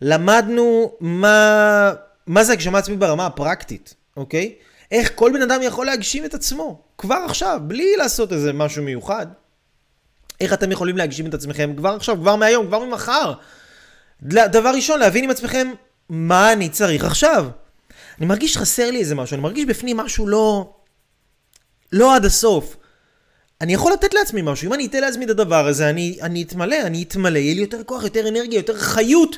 [0.00, 1.92] למדנו מה,
[2.26, 4.54] מה זה הגשמה עצמית ברמה הפרקטית, אוקיי?
[4.90, 9.26] איך כל בן אדם יכול להגשים את עצמו, כבר עכשיו, בלי לעשות איזה משהו מיוחד.
[10.40, 13.32] איך אתם יכולים להגשים את עצמכם כבר עכשיו, כבר מהיום, כבר ממחר.
[14.22, 15.68] דבר ראשון, להבין עם עצמכם
[16.08, 17.46] מה אני צריך עכשיו.
[18.18, 20.74] אני מרגיש חסר לי איזה משהו, אני מרגיש בפנים משהו לא...
[21.92, 22.76] לא עד הסוף.
[23.60, 26.76] אני יכול לתת לעצמי משהו, אם אני אתן לעצמי את הדבר הזה, אני, אני אתמלא,
[26.82, 29.36] אני אתמלא, יהיה לי יותר כוח, יותר אנרגיה, יותר חיות.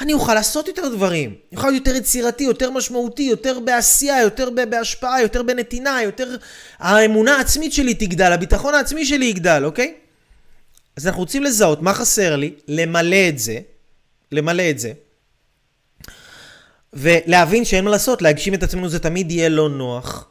[0.00, 1.28] אני אוכל לעשות יותר דברים.
[1.30, 6.36] אני אוכל להיות יותר יצירתי, יותר משמעותי, יותר בעשייה, יותר בהשפעה, יותר בנתינה, יותר...
[6.78, 9.94] האמונה העצמית שלי תגדל, הביטחון העצמי שלי יגדל, אוקיי?
[10.98, 13.58] אז אנחנו רוצים לזהות מה חסר לי, למלא את זה,
[14.32, 14.92] למלא את זה,
[16.92, 20.28] ולהבין שאין מה לעשות, להגשים את עצמנו זה תמיד יהיה לא נוח,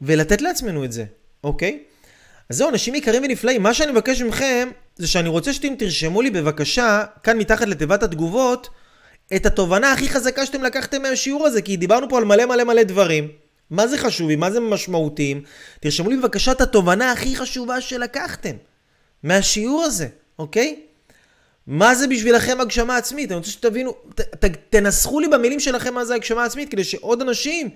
[0.00, 1.04] ולתת לעצמנו את זה,
[1.44, 1.82] אוקיי?
[2.50, 6.30] אז זהו, אנשים יקרים ונפלאים, מה שאני מבקש מכם, זה שאני רוצה שאתם תרשמו לי
[6.30, 8.68] בבקשה, כאן מתחת לתיבת התגובות,
[9.36, 12.82] את התובנה הכי חזקה שאתם לקחתם מהשיעור הזה, כי דיברנו פה על מלא מלא מלא
[12.82, 13.28] דברים.
[13.70, 15.42] מה זה חשובים, מה זה משמעותיים.
[15.80, 18.56] תרשמו לי בבקשה את התובנה הכי חשובה שלקחתם.
[19.22, 20.08] מהשיעור הזה,
[20.38, 20.80] אוקיי?
[21.66, 23.30] מה זה בשבילכם הגשמה עצמית?
[23.30, 27.22] אני רוצה שתבינו, ת, ת, תנסחו לי במילים שלכם מה זה הגשמה עצמית, כדי שעוד
[27.22, 27.68] אנשים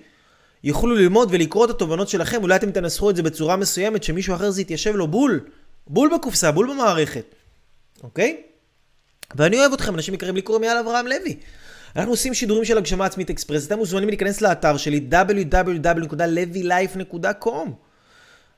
[0.63, 4.51] יוכלו ללמוד ולקרוא את התובנות שלכם, אולי אתם תנסחו את זה בצורה מסוימת, שמישהו אחר
[4.51, 5.39] זה יתיישב לו בול,
[5.87, 7.35] בול בקופסה, בול במערכת,
[8.03, 8.41] אוקיי?
[9.35, 11.37] ואני אוהב אתכם, אנשים יקרים לי קוראים יאללה אברהם לוי.
[11.95, 17.69] אנחנו עושים שידורים של הגשמה עצמית אקספרס, אתם מוזמנים להיכנס לאתר שלי www.levylife.com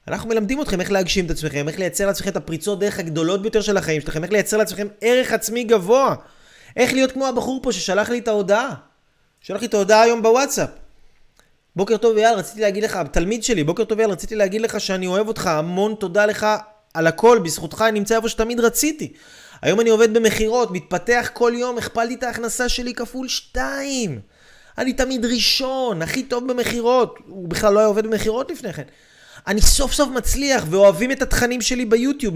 [0.08, 3.62] אנחנו מלמדים אתכם איך להגשים את עצמכם, איך לייצר לעצמכם את הפריצות דרך הגדולות ביותר
[3.62, 6.16] של החיים שלכם, איך לייצר לעצמכם ערך עצמי גבוה.
[6.76, 8.74] איך להיות כמו הבחור פה ששלח לי את ההודעה.
[9.42, 10.70] שלח לי את ההודעה היום בוואטסאפ.
[11.76, 15.08] בוקר טוב אייל, רציתי להגיד לך, תלמיד שלי, בוקר טוב אייל, רציתי להגיד לך שאני
[15.08, 16.48] אוהב אותך, המון תודה לך
[16.94, 19.14] על הכל, בזכותך אני נמצא איפה שתמיד רציתי.
[19.62, 24.20] היום אני עובד במכירות, מתפתח כל יום, הכפלתי את ההכנסה שלי כפול שתיים.
[24.78, 27.18] אני תמיד ראשון, הכי טוב במכירות.
[27.28, 28.84] הוא בכלל לא היה עובד במכירות לפני כן.
[29.48, 32.36] אני סוף סוף מצליח, ואוהבים את התכנים שלי ביוטיוב,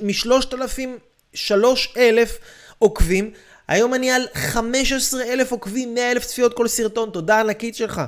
[0.00, 0.98] משלושת אלפים,
[1.34, 2.38] שלוש אלף
[2.78, 3.30] עוקבים.
[3.68, 8.02] היום אני על 15 אלף עוקבים, 100 אלף צפיות כל סרטון, תודה ענקית שלך.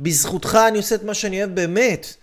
[0.00, 2.14] בזכותך אני עושה את מה שאני אוהב באמת.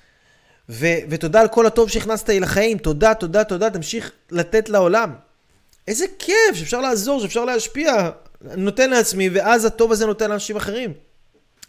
[0.69, 5.13] ו- ותודה על כל הטוב שהכנסת לי לחיים, תודה, תודה, תודה, תמשיך לתת לעולם.
[5.87, 8.09] איזה כיף שאפשר לעזור, שאפשר להשפיע.
[8.41, 10.93] נותן לעצמי, ואז הטוב הזה נותן לאנשים אחרים.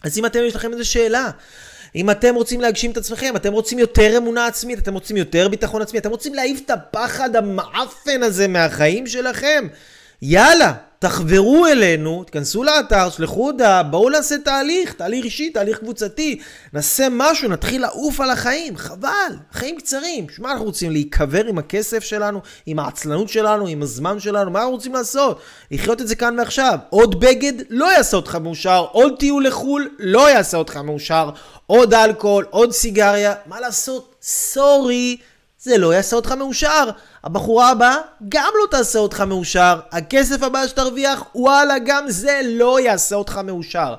[0.02, 1.30] אז אם אתם, יש לכם איזו שאלה,
[1.94, 5.82] אם אתם רוצים להגשים את עצמכם, אתם רוצים יותר אמונה עצמית, אתם רוצים יותר ביטחון
[5.82, 9.66] עצמי, אתם רוצים להעיף את הפחד המעפן הזה מהחיים שלכם,
[10.22, 16.40] יאללה, תחברו אלינו, תכנסו לאתר, שלחו הודעה, בואו נעשה תהליך, תהליך אישי, תהליך קבוצתי,
[16.72, 22.04] נעשה משהו, נתחיל לעוף על החיים, חבל, חיים קצרים, שמה אנחנו רוצים להיקבר עם הכסף
[22.04, 25.40] שלנו, עם העצלנות שלנו, עם הזמן שלנו, מה אנחנו רוצים לעשות?
[25.70, 26.78] לחיות את זה כאן ועכשיו.
[26.90, 31.30] עוד בגד לא יעשה אותך מאושר, עוד טיול לחו"ל לא יעשה אותך מאושר,
[31.66, 34.14] עוד אלכוהול, עוד סיגריה, מה לעשות?
[34.22, 35.16] סורי.
[35.62, 36.90] זה לא יעשה אותך מאושר.
[37.24, 37.96] הבחורה הבאה
[38.28, 39.80] גם לא תעשה אותך מאושר.
[39.92, 43.94] הכסף הבא שתרוויח, וואלה, גם זה לא יעשה אותך מאושר.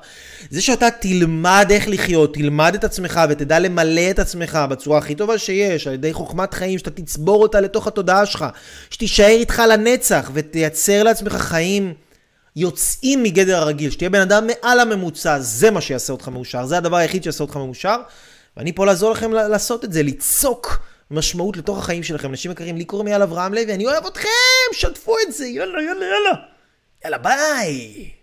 [0.50, 5.38] זה שאתה תלמד איך לחיות, תלמד את עצמך ותדע למלא את עצמך בצורה הכי טובה
[5.38, 8.44] שיש, על ידי חוכמת חיים, שאתה תצבור אותה לתוך התודעה שלך,
[8.90, 11.94] שתישאר איתך לנצח ותייצר לעצמך חיים.
[12.56, 16.96] יוצאים מגדר הרגיל, שתהיה בן אדם מעל הממוצע, זה מה שיעשה אותך מאושר, זה הדבר
[16.96, 17.96] היחיד שיעשה אותך מאושר,
[18.56, 20.78] ואני פה לעזור לכם לעשות את זה, לצעוק
[21.12, 22.30] משמעות לתוך החיים שלכם.
[22.30, 24.28] אנשים יקרים, לי קוראים יאללה אברהם לוי, אני אוהב אתכם,
[24.72, 26.34] שתפו את זה, יאללה, יאללה, יאללה.
[27.04, 28.21] יאללה, ביי.